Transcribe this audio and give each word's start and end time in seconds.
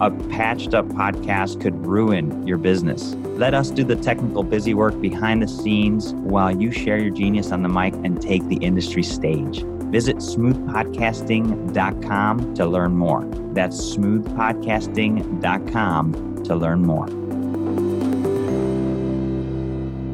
A 0.00 0.10
patched 0.10 0.74
up 0.74 0.86
podcast 0.86 1.60
could 1.60 1.86
ruin 1.86 2.44
your 2.44 2.58
business. 2.58 3.14
Let 3.36 3.54
us 3.54 3.70
do 3.70 3.84
the 3.84 3.94
technical 3.94 4.42
busy 4.42 4.74
work 4.74 5.00
behind 5.00 5.40
the 5.40 5.46
scenes 5.46 6.14
while 6.14 6.50
you 6.50 6.72
share 6.72 6.98
your 6.98 7.14
genius 7.14 7.52
on 7.52 7.62
the 7.62 7.68
mic 7.68 7.94
and 8.02 8.20
take 8.20 8.44
the 8.48 8.56
industry 8.56 9.04
stage. 9.04 9.62
Visit 9.92 10.16
smoothpodcasting.com 10.16 12.54
to 12.54 12.66
learn 12.66 12.96
more. 12.96 13.24
That's 13.52 13.96
smoothpodcasting.com 13.96 16.42
to 16.42 16.56
learn 16.56 16.82
more. 16.82 17.06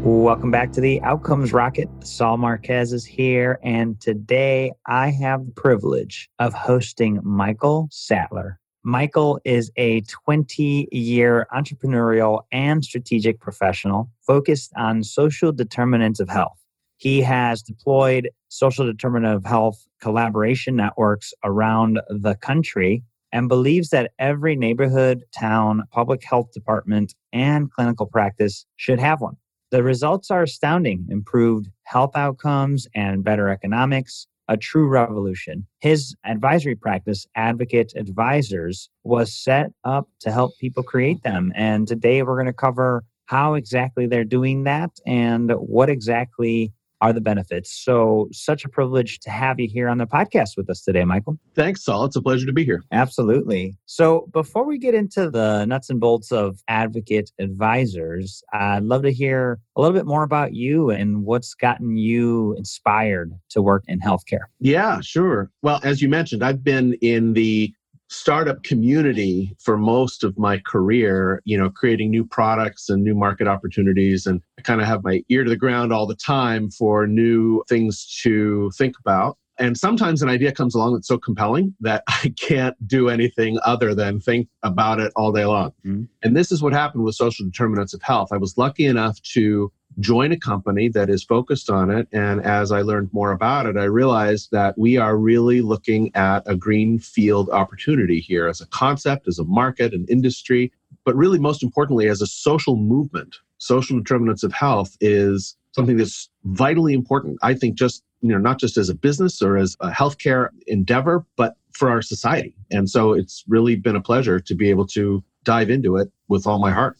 Welcome 0.02 0.50
back 0.50 0.72
to 0.72 0.82
the 0.82 1.00
Outcomes 1.00 1.54
Rocket. 1.54 1.88
Saul 2.04 2.36
Marquez 2.36 2.92
is 2.92 3.06
here, 3.06 3.58
and 3.62 3.98
today 3.98 4.72
I 4.86 5.08
have 5.08 5.46
the 5.46 5.52
privilege 5.52 6.28
of 6.38 6.52
hosting 6.52 7.18
Michael 7.22 7.88
Sattler. 7.90 8.60
Michael 8.82 9.38
is 9.44 9.70
a 9.76 10.00
20 10.02 10.88
year 10.90 11.46
entrepreneurial 11.54 12.42
and 12.50 12.82
strategic 12.82 13.38
professional 13.38 14.10
focused 14.26 14.72
on 14.76 15.04
social 15.04 15.52
determinants 15.52 16.18
of 16.18 16.30
health. 16.30 16.58
He 16.96 17.20
has 17.20 17.62
deployed 17.62 18.30
social 18.48 18.86
determinant 18.86 19.34
of 19.34 19.44
health 19.44 19.86
collaboration 20.00 20.76
networks 20.76 21.34
around 21.44 22.00
the 22.08 22.36
country 22.36 23.02
and 23.32 23.48
believes 23.48 23.90
that 23.90 24.12
every 24.18 24.56
neighborhood, 24.56 25.24
town, 25.38 25.82
public 25.90 26.24
health 26.24 26.52
department, 26.52 27.14
and 27.32 27.70
clinical 27.70 28.06
practice 28.06 28.66
should 28.76 28.98
have 28.98 29.20
one. 29.20 29.36
The 29.70 29.82
results 29.82 30.30
are 30.30 30.42
astounding 30.42 31.06
improved 31.10 31.68
health 31.84 32.16
outcomes 32.16 32.88
and 32.94 33.22
better 33.22 33.48
economics, 33.50 34.26
a 34.50 34.56
true 34.56 34.88
revolution. 34.88 35.64
His 35.78 36.14
advisory 36.24 36.74
practice, 36.74 37.26
Advocate 37.36 37.92
Advisors, 37.96 38.90
was 39.04 39.32
set 39.32 39.70
up 39.84 40.08
to 40.20 40.32
help 40.32 40.58
people 40.60 40.82
create 40.82 41.22
them. 41.22 41.52
And 41.54 41.86
today 41.86 42.22
we're 42.22 42.34
going 42.34 42.46
to 42.46 42.52
cover 42.52 43.04
how 43.26 43.54
exactly 43.54 44.06
they're 44.08 44.24
doing 44.24 44.64
that 44.64 44.90
and 45.06 45.52
what 45.52 45.88
exactly 45.88 46.72
are 47.00 47.12
the 47.12 47.20
benefits. 47.20 47.72
So, 47.72 48.28
such 48.32 48.64
a 48.64 48.68
privilege 48.68 49.20
to 49.20 49.30
have 49.30 49.58
you 49.58 49.68
here 49.68 49.88
on 49.88 49.98
the 49.98 50.06
podcast 50.06 50.56
with 50.56 50.68
us 50.68 50.82
today, 50.82 51.04
Michael. 51.04 51.38
Thanks, 51.54 51.84
Saul. 51.84 52.04
It's 52.04 52.16
a 52.16 52.22
pleasure 52.22 52.46
to 52.46 52.52
be 52.52 52.64
here. 52.64 52.82
Absolutely. 52.92 53.76
So, 53.86 54.28
before 54.32 54.66
we 54.66 54.78
get 54.78 54.94
into 54.94 55.30
the 55.30 55.64
nuts 55.64 55.90
and 55.90 56.00
bolts 56.00 56.32
of 56.32 56.58
Advocate 56.68 57.30
Advisors, 57.38 58.42
I'd 58.52 58.84
love 58.84 59.02
to 59.02 59.12
hear 59.12 59.58
a 59.76 59.80
little 59.80 59.96
bit 59.96 60.06
more 60.06 60.22
about 60.22 60.54
you 60.54 60.90
and 60.90 61.24
what's 61.24 61.54
gotten 61.54 61.96
you 61.96 62.54
inspired 62.56 63.32
to 63.50 63.62
work 63.62 63.84
in 63.88 64.00
healthcare. 64.00 64.44
Yeah, 64.58 65.00
sure. 65.00 65.50
Well, 65.62 65.80
as 65.82 66.02
you 66.02 66.08
mentioned, 66.08 66.44
I've 66.44 66.62
been 66.62 66.94
in 67.00 67.32
the 67.32 67.72
startup 68.10 68.62
community 68.64 69.56
for 69.60 69.78
most 69.78 70.24
of 70.24 70.36
my 70.36 70.58
career, 70.66 71.40
you 71.44 71.56
know, 71.56 71.70
creating 71.70 72.10
new 72.10 72.24
products 72.24 72.90
and 72.90 73.04
new 73.04 73.14
market 73.14 73.46
opportunities. 73.46 74.26
And 74.26 74.42
I 74.58 74.62
kind 74.62 74.80
of 74.80 74.86
have 74.86 75.04
my 75.04 75.22
ear 75.28 75.44
to 75.44 75.50
the 75.50 75.56
ground 75.56 75.92
all 75.92 76.06
the 76.06 76.16
time 76.16 76.70
for 76.70 77.06
new 77.06 77.62
things 77.68 78.18
to 78.22 78.70
think 78.76 78.96
about. 78.98 79.38
And 79.58 79.76
sometimes 79.76 80.22
an 80.22 80.28
idea 80.28 80.52
comes 80.52 80.74
along 80.74 80.94
that's 80.94 81.06
so 81.06 81.18
compelling 81.18 81.74
that 81.80 82.02
I 82.08 82.34
can't 82.40 82.76
do 82.88 83.08
anything 83.08 83.58
other 83.64 83.94
than 83.94 84.18
think 84.18 84.48
about 84.64 84.98
it 84.98 85.12
all 85.14 85.30
day 85.32 85.44
long. 85.44 85.70
Mm-hmm. 85.86 86.04
And 86.22 86.36
this 86.36 86.50
is 86.50 86.62
what 86.62 86.72
happened 86.72 87.04
with 87.04 87.14
social 87.14 87.46
determinants 87.46 87.94
of 87.94 88.02
health. 88.02 88.30
I 88.32 88.38
was 88.38 88.58
lucky 88.58 88.86
enough 88.86 89.20
to 89.34 89.70
join 89.98 90.32
a 90.32 90.38
company 90.38 90.88
that 90.88 91.10
is 91.10 91.24
focused 91.24 91.68
on 91.68 91.90
it. 91.90 92.08
And 92.12 92.40
as 92.42 92.72
I 92.72 92.82
learned 92.82 93.12
more 93.12 93.32
about 93.32 93.66
it, 93.66 93.76
I 93.76 93.84
realized 93.84 94.50
that 94.52 94.78
we 94.78 94.96
are 94.96 95.16
really 95.16 95.60
looking 95.60 96.14
at 96.14 96.42
a 96.46 96.56
green 96.56 96.98
field 96.98 97.50
opportunity 97.50 98.20
here 98.20 98.46
as 98.46 98.60
a 98.60 98.66
concept, 98.66 99.26
as 99.28 99.38
a 99.38 99.44
market, 99.44 99.92
an 99.92 100.06
industry, 100.08 100.72
but 101.04 101.16
really 101.16 101.38
most 101.38 101.62
importantly, 101.62 102.08
as 102.08 102.22
a 102.22 102.26
social 102.26 102.76
movement. 102.76 103.36
Social 103.58 103.98
determinants 103.98 104.42
of 104.42 104.52
health 104.52 104.96
is 105.00 105.56
something 105.72 105.96
that's 105.96 106.30
vitally 106.44 106.94
important. 106.94 107.38
I 107.42 107.54
think 107.54 107.76
just, 107.76 108.02
you 108.22 108.30
know, 108.30 108.38
not 108.38 108.58
just 108.58 108.76
as 108.76 108.88
a 108.88 108.94
business 108.94 109.42
or 109.42 109.56
as 109.58 109.76
a 109.80 109.90
healthcare 109.90 110.48
endeavor, 110.66 111.26
but 111.36 111.56
for 111.72 111.90
our 111.90 112.02
society. 112.02 112.54
And 112.70 112.88
so 112.88 113.12
it's 113.12 113.44
really 113.48 113.76
been 113.76 113.96
a 113.96 114.00
pleasure 114.00 114.40
to 114.40 114.54
be 114.54 114.70
able 114.70 114.86
to 114.88 115.22
dive 115.44 115.70
into 115.70 115.96
it 115.96 116.10
with 116.28 116.46
all 116.46 116.58
my 116.58 116.70
heart. 116.70 116.96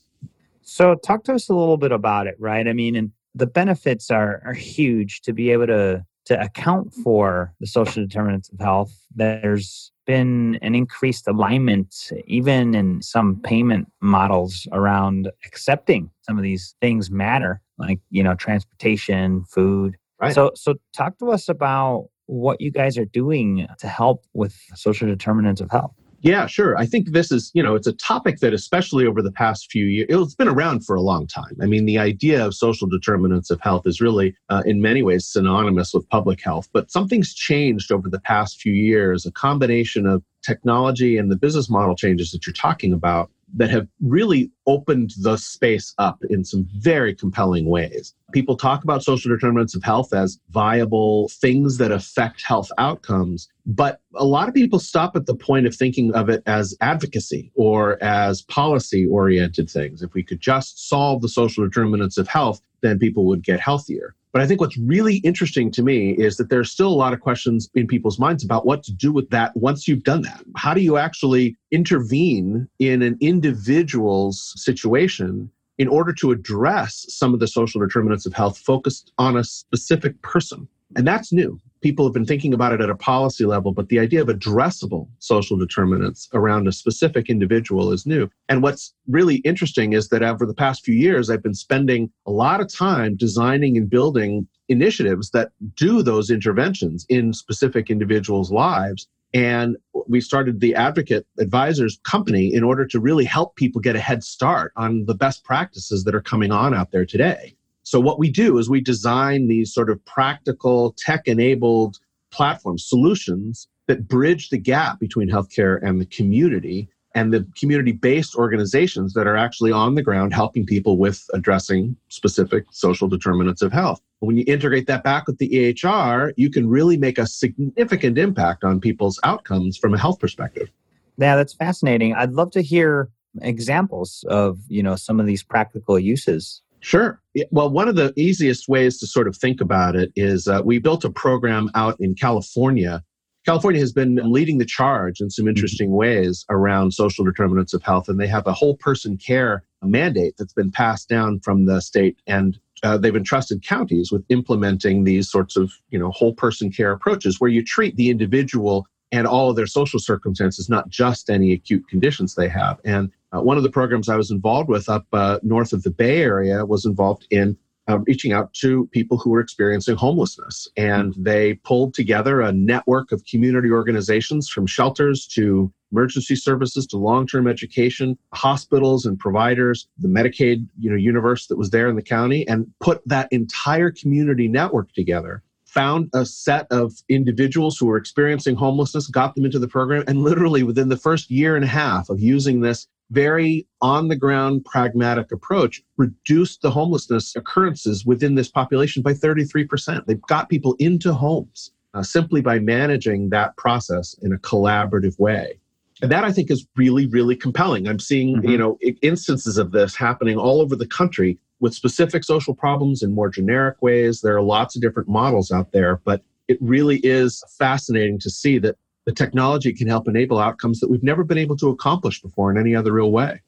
So, 0.73 0.95
talk 0.95 1.25
to 1.25 1.35
us 1.35 1.49
a 1.49 1.55
little 1.55 1.79
bit 1.79 1.91
about 1.91 2.29
it, 2.29 2.37
right? 2.39 2.69
I 2.69 2.73
mean, 2.73 2.95
and 2.95 3.11
the 3.35 3.49
benefits 3.49 4.09
are 4.09 4.41
are 4.45 4.53
huge 4.53 5.21
to 5.23 5.33
be 5.33 5.51
able 5.51 5.67
to 5.67 6.05
to 6.27 6.41
account 6.41 6.95
for 6.95 7.53
the 7.59 7.67
social 7.67 8.07
determinants 8.07 8.51
of 8.51 8.61
health. 8.61 8.93
There's 9.13 9.91
been 10.07 10.61
an 10.63 10.77
increased 10.77 11.27
alignment, 11.27 12.13
even 12.29 12.77
in 12.77 13.03
some 13.03 13.41
payment 13.43 13.91
models, 14.01 14.69
around 14.71 15.33
accepting 15.45 16.09
some 16.23 16.39
of 16.39 16.45
these 16.45 16.77
things 16.81 17.11
matter, 17.11 17.61
like 17.77 17.99
you 18.11 18.23
know, 18.23 18.37
transportation, 18.37 19.43
food. 19.47 19.97
Right. 20.21 20.33
So, 20.33 20.53
so 20.55 20.77
talk 20.95 21.19
to 21.19 21.33
us 21.33 21.49
about 21.49 22.11
what 22.27 22.61
you 22.61 22.71
guys 22.71 22.97
are 22.97 23.07
doing 23.07 23.67
to 23.79 23.89
help 23.89 24.25
with 24.35 24.55
social 24.77 25.09
determinants 25.09 25.61
of 25.61 25.69
health. 25.73 25.97
Yeah, 26.23 26.47
sure. 26.47 26.77
I 26.77 26.85
think 26.85 27.13
this 27.13 27.33
is, 27.33 27.51
you 27.55 27.63
know, 27.63 27.75
it's 27.75 27.87
a 27.87 27.95
topic 27.95 28.41
that, 28.41 28.53
especially 28.53 29.07
over 29.07 29.23
the 29.23 29.33
past 29.33 29.71
few 29.71 29.87
years, 29.87 30.09
it's 30.11 30.35
been 30.35 30.49
around 30.49 30.85
for 30.85 30.95
a 30.95 31.01
long 31.01 31.27
time. 31.27 31.57
I 31.63 31.67
mean, 31.67 31.87
the 31.87 31.99
idea 31.99 32.45
of 32.45 32.55
social 32.55 32.87
determinants 32.87 33.51
of 33.51 33.59
health 33.63 33.87
is 33.87 34.03
really, 34.03 34.37
uh, 34.51 34.63
in 34.67 34.83
many 34.83 35.03
ways, 35.03 35.27
synonymous 35.27 35.95
with 35.95 36.09
public 36.11 36.43
health. 36.43 36.69
But 36.75 36.91
something's 36.91 37.33
changed 37.33 37.91
over 37.91 38.11
the 38.11 38.21
past 38.21 38.61
few 38.61 38.75
years, 38.75 39.25
a 39.25 39.33
combination 39.33 40.07
of 40.07 40.23
technology 40.43 41.17
and 41.17 41.31
the 41.31 41.37
business 41.37 41.71
model 41.71 41.97
changes 41.97 42.33
that 42.33 42.47
you're 42.47 42.55
talking 42.55 42.93
about 42.93 43.31
that 43.55 43.71
have 43.71 43.89
really 44.01 44.51
opened 44.67 45.13
the 45.21 45.37
space 45.37 45.95
up 45.99 46.23
in 46.31 46.45
some 46.45 46.69
very 46.77 47.15
compelling 47.15 47.67
ways. 47.67 48.15
People 48.33 48.57
talk 48.57 48.85
about 48.85 49.03
social 49.03 49.31
determinants 49.31 49.75
of 49.75 49.83
health 49.83 50.13
as 50.15 50.39
viable 50.51 51.29
things 51.29 51.79
that 51.79 51.91
affect 51.91 52.43
health 52.43 52.71
outcomes, 52.79 53.49
but 53.67 54.01
a 54.15 54.25
lot 54.25 54.49
of 54.49 54.55
people 54.55 54.79
stop 54.79 55.17
at 55.17 55.27
the 55.27 55.35
point 55.35 55.67
of 55.67 55.75
thinking 55.75 56.15
of 56.15 56.29
it 56.29 56.43
as 56.47 56.77
advocacy 56.81 57.51
or 57.55 58.03
as 58.03 58.43
policy 58.43 59.07
oriented 59.07 59.69
things. 59.69 60.03
If 60.03 60.15
we 60.15 60.23
could 60.23 60.41
just 60.41 60.89
solve 60.89 61.23
the 61.23 61.29
social 61.29 61.65
determinants 61.65 62.19
of 62.19 62.29
health, 62.29 62.61
then 62.83 62.99
people 62.99 63.27
would 63.27 63.43
get 63.43 63.61
healthier. 63.61 64.15
But 64.33 64.43
I 64.43 64.47
think 64.47 64.61
what's 64.61 64.79
really 64.79 65.17
interesting 65.19 65.73
to 65.73 65.83
me 65.83 66.13
is 66.13 66.37
that 66.37 66.51
there's 66.51 66.71
still 66.71 66.89
a 66.89 66.95
lot 66.95 67.13
of 67.13 67.21
questions 67.21 67.69
in 67.75 67.89
people's 67.89 68.19
minds 68.19 68.45
about 68.45 68.65
what 68.65 68.85
to 68.85 68.93
do 68.93 69.13
with 69.13 69.29
that 69.31 69.57
once 69.57 69.89
you've 69.89 70.05
done 70.05 70.23
that. 70.23 70.45
How 70.57 70.73
do 70.73 70.81
you 70.81 70.97
actually 70.97 71.57
intervene 71.73 72.69
in 72.79 73.03
an 73.03 73.17
individual's 73.21 74.53
situation 74.57 75.51
in 75.79 75.89
order 75.89 76.13
to 76.13 76.31
address 76.31 77.07
some 77.09 77.35
of 77.35 77.41
the 77.41 77.49
social 77.49 77.81
determinants 77.81 78.27
of 78.27 78.33
health 78.33 78.59
focused 78.59 79.13
on 79.19 79.37
a 79.37 79.43
specific 79.43 80.21
person? 80.23 80.69
And 80.97 81.07
that's 81.07 81.33
new 81.33 81.61
people 81.81 82.05
have 82.05 82.13
been 82.13 82.27
thinking 82.27 82.53
about 82.53 82.73
it 82.73 82.81
at 82.81 82.91
a 82.91 82.95
policy 82.95 83.45
level, 83.45 83.73
but 83.73 83.89
the 83.89 83.99
idea 83.99 84.21
of 84.21 84.29
addressable 84.29 85.09
social 85.19 85.57
determinants 85.57 86.29
around 86.33 86.69
a 86.69 86.73
specific 86.73 87.31
individual 87.31 87.93
is 87.93 88.07
new. 88.07 88.29
And 88.49 88.63
what's 88.63 88.95
really 89.09 89.37
interesting 89.37 89.93
is 89.93 90.09
that 90.09 90.23
over 90.23 90.47
the 90.47 90.55
past 90.55 90.85
few 90.85 90.95
years, 90.95 91.31
I've 91.31 91.43
been 91.43 91.55
spending 91.55 92.11
a 92.27 92.31
lot 92.31 92.61
of 92.61 92.73
time 92.73 93.17
designing 93.17 93.77
and 93.77 93.89
building 93.89 94.47
initiatives 94.69 95.31
that 95.31 95.51
do 95.77 96.03
those 96.03 96.31
interventions 96.31 97.07
in 97.09 97.33
specific 97.33 97.91
individuals' 97.91 98.53
lives. 98.53 99.09
And 99.33 99.77
we 100.09 100.21
started 100.21 100.61
the 100.61 100.75
Advocate 100.75 101.27
Advisors 101.39 102.01
Company 102.05 102.53
in 102.53 102.65
order 102.65 102.85
to 102.87 103.01
really 103.01 103.25
help 103.25 103.55
people 103.57 103.81
get 103.81 103.97
a 103.97 104.01
head 104.01 104.25
start 104.25 104.73
on 104.77 105.07
the 105.07 105.15
best 105.15 105.45
practices 105.45 106.05
that 106.05 106.15
are 106.15 106.21
coming 106.21 106.51
on 106.51 106.75
out 106.75 106.91
there 106.91 107.07
today. 107.07 107.55
So, 107.91 107.99
what 107.99 108.21
we 108.21 108.31
do 108.31 108.57
is 108.59 108.71
we 108.71 108.81
design 108.81 109.49
these 109.49 109.75
sort 109.75 109.91
of 109.91 109.99
practical, 110.05 110.95
tech 110.97 111.27
enabled 111.27 111.99
platform 112.31 112.79
solutions 112.79 113.67
that 113.89 114.07
bridge 114.07 114.51
the 114.51 114.59
gap 114.59 115.01
between 115.01 115.29
healthcare 115.29 115.81
and 115.83 116.01
the 116.01 116.07
community 116.07 116.89
and 117.17 117.35
the 117.35 117.45
community 117.59 117.91
based 117.91 118.37
organizations 118.37 119.13
that 119.15 119.27
are 119.27 119.37
actually 119.37 119.73
on 119.73 119.97
the 119.97 120.05
ground 120.05 120.33
helping 120.33 120.65
people 120.65 120.99
with 120.99 121.27
addressing 121.35 121.97
specific 122.11 122.65
social 122.71 123.09
determinants 123.09 123.61
of 123.61 123.73
health. 123.73 124.01
When 124.21 124.37
you 124.37 124.45
integrate 124.47 124.87
that 124.87 125.03
back 125.03 125.27
with 125.27 125.39
the 125.39 125.49
EHR, 125.49 126.33
you 126.37 126.49
can 126.49 126.69
really 126.69 126.97
make 126.97 127.19
a 127.19 127.27
significant 127.27 128.19
impact 128.19 128.63
on 128.63 128.79
people's 128.79 129.19
outcomes 129.25 129.77
from 129.77 129.95
a 129.95 129.99
health 129.99 130.21
perspective. 130.21 130.71
Yeah, 131.19 131.35
that's 131.35 131.55
fascinating. 131.55 132.15
I'd 132.15 132.35
love 132.35 132.53
to 132.53 132.63
hear 132.63 133.11
examples 133.43 134.25
of, 134.29 134.61
you 134.69 134.85
know, 134.85 134.95
some 134.95 135.19
of 135.19 135.27
these 135.27 135.43
practical 135.43 135.99
uses 135.99 136.63
Sure. 136.81 137.21
Well, 137.51 137.71
one 137.71 137.89
of 137.89 137.97
the 137.97 138.13
easiest 138.17 138.69
ways 138.69 138.99
to 138.99 139.07
sort 139.07 139.29
of 139.29 139.37
think 139.37 139.61
about 139.61 139.97
it 139.97 140.13
is 140.17 140.49
uh, 140.49 140.63
we 140.65 140.79
built 140.79 141.05
a 141.05 141.11
program 141.11 141.71
out 141.75 141.97
in 142.01 142.15
California. 142.15 143.03
California 143.47 143.81
has 143.81 143.93
been 143.93 144.17
leading 144.17 144.59
the 144.59 144.65
charge 144.65 145.21
in 145.21 145.31
some 145.31 145.45
mm-hmm. 145.45 145.51
interesting 145.51 145.93
ways 145.93 146.45
around 146.51 146.93
social 146.93 147.25
determinants 147.25 147.75
of 147.75 147.83
health, 147.83 148.09
and 148.09 148.19
they 148.19 148.27
have 148.27 148.47
a 148.47 148.53
whole 148.53 148.77
person 148.77 149.17
care 149.17 149.63
mandate 149.83 150.35
that's 150.39 150.53
been 150.53 150.71
passed 150.71 151.09
down 151.09 151.41
from 151.41 151.65
the 151.67 151.81
state, 151.81 152.19
and 152.27 152.59
uh, 152.83 152.97
they've 152.97 153.17
entrusted 153.17 153.63
counties 153.63 154.11
with 154.11 154.25
implementing 154.29 155.05
these 155.05 155.31
sorts 155.31 155.57
of 155.57 155.73
you 155.91 155.99
know 155.99 156.11
whole 156.11 156.35
person 156.35 156.71
care 156.71 156.93
approaches 156.93 157.41
where 157.41 157.51
you 157.51 157.65
treat 157.65 157.97
the 157.97 158.11
individual 158.11 158.87
and 159.13 159.27
all 159.27 159.51
of 159.51 159.57
their 159.57 159.67
social 159.67 159.99
circumstances, 159.99 160.69
not 160.69 160.89
just 160.89 161.31
any 161.31 161.53
acute 161.53 161.87
conditions 161.89 162.35
they 162.35 162.49
have. 162.49 162.79
And 162.85 163.11
uh, 163.33 163.41
one 163.41 163.57
of 163.57 163.63
the 163.63 163.71
programs 163.71 164.09
I 164.09 164.17
was 164.17 164.31
involved 164.31 164.69
with 164.69 164.89
up 164.89 165.07
uh, 165.13 165.39
north 165.43 165.73
of 165.73 165.83
the 165.83 165.91
Bay 165.91 166.23
Area 166.23 166.65
was 166.67 166.85
involved 166.85 167.27
in 167.31 167.57
uh, 167.89 167.99
reaching 168.01 168.33
out 168.33 168.53
to 168.55 168.87
people 168.93 169.19
who 169.19 169.31
were 169.31 169.41
experiencing 169.41 169.97
homelessness. 169.97 170.69
And 170.77 171.15
they 171.17 171.55
pulled 171.55 171.95
together 171.95 172.41
a 172.41 172.53
network 172.53 173.13
of 173.13 173.25
community 173.25 173.71
organizations 173.71 174.49
from 174.49 174.67
shelters 174.67 175.27
to 175.29 175.73
emergency 175.93 176.37
services 176.37 176.87
to 176.87 176.97
long-term 176.97 177.49
education, 177.49 178.17
hospitals 178.33 179.07
and 179.07 179.19
providers, 179.19 179.89
the 179.99 180.09
Medicaid 180.09 180.69
you 180.79 180.89
know, 180.89 180.97
universe 180.97 181.49
that 181.49 181.59
was 181.59 181.71
there 181.71 181.89
in 181.89 181.97
the 181.97 182.03
county, 182.03 182.47
and 182.47 182.71
put 182.81 183.03
that 183.07 183.29
entire 183.33 183.91
community 183.91 184.47
network 184.47 184.93
together 184.93 185.43
found 185.65 186.11
a 186.15 186.27
set 186.27 186.67
of 186.73 186.93
individuals 187.09 187.79
who 187.79 187.87
were 187.87 187.97
experiencing 187.97 188.57
homelessness, 188.57 189.07
got 189.07 189.37
them 189.37 189.45
into 189.45 189.59
the 189.59 189.69
program, 189.69 190.03
and 190.09 190.23
literally 190.23 190.65
within 190.65 190.89
the 190.89 190.97
first 190.97 191.31
year 191.31 191.55
and 191.55 191.65
a 191.65 191.69
half 191.69 192.11
of 192.11 192.19
using 192.19 192.61
this 192.61 192.89
very 193.11 193.67
on 193.81 194.09
the 194.09 194.17
ground 194.17 194.65
pragmatic 194.65 195.33
approach 195.33 195.83
reduced 195.97 196.63
the 196.63 196.71
homelessness 196.71 197.35
occurrences 197.37 198.07
within 198.07 198.35
this 198.35 198.49
population 198.49 199.03
by 199.03 199.13
33%. 199.13 200.07
They've 200.07 200.21
got 200.23 200.49
people 200.49 200.77
into 200.79 201.13
homes 201.13 201.73
uh, 201.95 202.03
simply 202.03 202.41
by 202.41 202.59
managing 202.59 203.31
that 203.31 203.57
process 203.57 204.15
in 204.23 204.33
a 204.33 204.39
collaborative 204.39 205.19
way. 205.19 205.59
And 206.03 206.11
that 206.11 206.25
I 206.25 206.33
think 206.33 206.51
is 206.51 206.67
really, 206.77 207.07
really 207.07 207.37
compelling. 207.37 207.87
I'm 207.87 207.99
seeing, 207.99 208.37
mm-hmm. 208.37 208.49
you 208.49 208.59
know, 208.59 208.79
instances 209.03 209.59
of 209.59 209.73
this 209.73 209.95
happening 209.95 210.39
all 210.39 210.61
over 210.61 210.75
the 210.75 210.87
country 210.87 211.39
with 211.59 211.75
specific 211.75 212.25
social 212.25 212.55
problems 212.55 213.03
in 213.03 213.15
more 213.15 213.29
generic 213.29 213.83
ways. 213.83 214.23
There 214.23 214.35
are 214.35 214.43
lots 214.43 214.75
of 214.75 214.83
different 214.83 215.09
models 215.09 215.51
out 215.51 215.73
there, 215.73 216.01
but 216.05 216.23
it 216.49 216.59
really 216.61 217.01
is 217.05 217.45
fascinating 217.59 218.19
to 218.21 218.31
see 218.31 218.59
that 218.59 218.77
the 219.11 219.25
technology 219.25 219.73
can 219.73 219.89
help 219.89 220.07
enable 220.07 220.39
outcomes 220.39 220.79
that 220.79 220.89
we've 220.89 221.03
never 221.03 221.25
been 221.25 221.39
able 221.39 221.57
to 221.57 221.69
accomplish 221.69 222.23
before 222.23 222.51
in 222.51 222.57
any 222.57 222.77
other 222.77 222.93
real 222.93 223.11
way. 223.11 223.41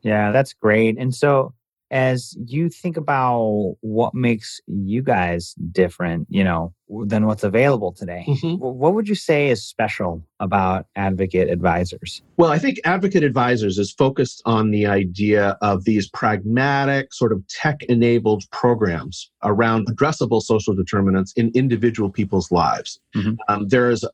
Yeah, 0.00 0.32
that's 0.32 0.54
great. 0.54 0.96
And 0.98 1.14
so 1.14 1.52
as 1.90 2.36
you 2.46 2.68
think 2.68 2.96
about 2.96 3.74
what 3.80 4.14
makes 4.14 4.60
you 4.66 5.02
guys 5.02 5.54
different, 5.72 6.26
you 6.30 6.44
know, 6.44 6.72
than 7.04 7.26
what's 7.26 7.44
available 7.44 7.92
today, 7.92 8.24
mm-hmm. 8.26 8.56
what 8.56 8.94
would 8.94 9.08
you 9.08 9.14
say 9.14 9.48
is 9.48 9.64
special 9.64 10.22
about 10.40 10.86
Advocate 10.96 11.48
Advisors? 11.48 12.22
Well, 12.36 12.50
I 12.50 12.58
think 12.58 12.80
Advocate 12.84 13.22
Advisors 13.22 13.78
is 13.78 13.92
focused 13.92 14.42
on 14.44 14.70
the 14.70 14.86
idea 14.86 15.56
of 15.62 15.84
these 15.84 16.08
pragmatic, 16.08 17.12
sort 17.12 17.32
of 17.32 17.46
tech 17.48 17.82
enabled 17.84 18.44
programs 18.50 19.30
around 19.44 19.86
addressable 19.88 20.42
social 20.42 20.74
determinants 20.74 21.32
in 21.34 21.50
individual 21.54 22.10
people's 22.10 22.50
lives. 22.50 23.00
Mm-hmm. 23.14 23.34
Um, 23.48 23.68
there 23.68 23.90
is 23.90 24.04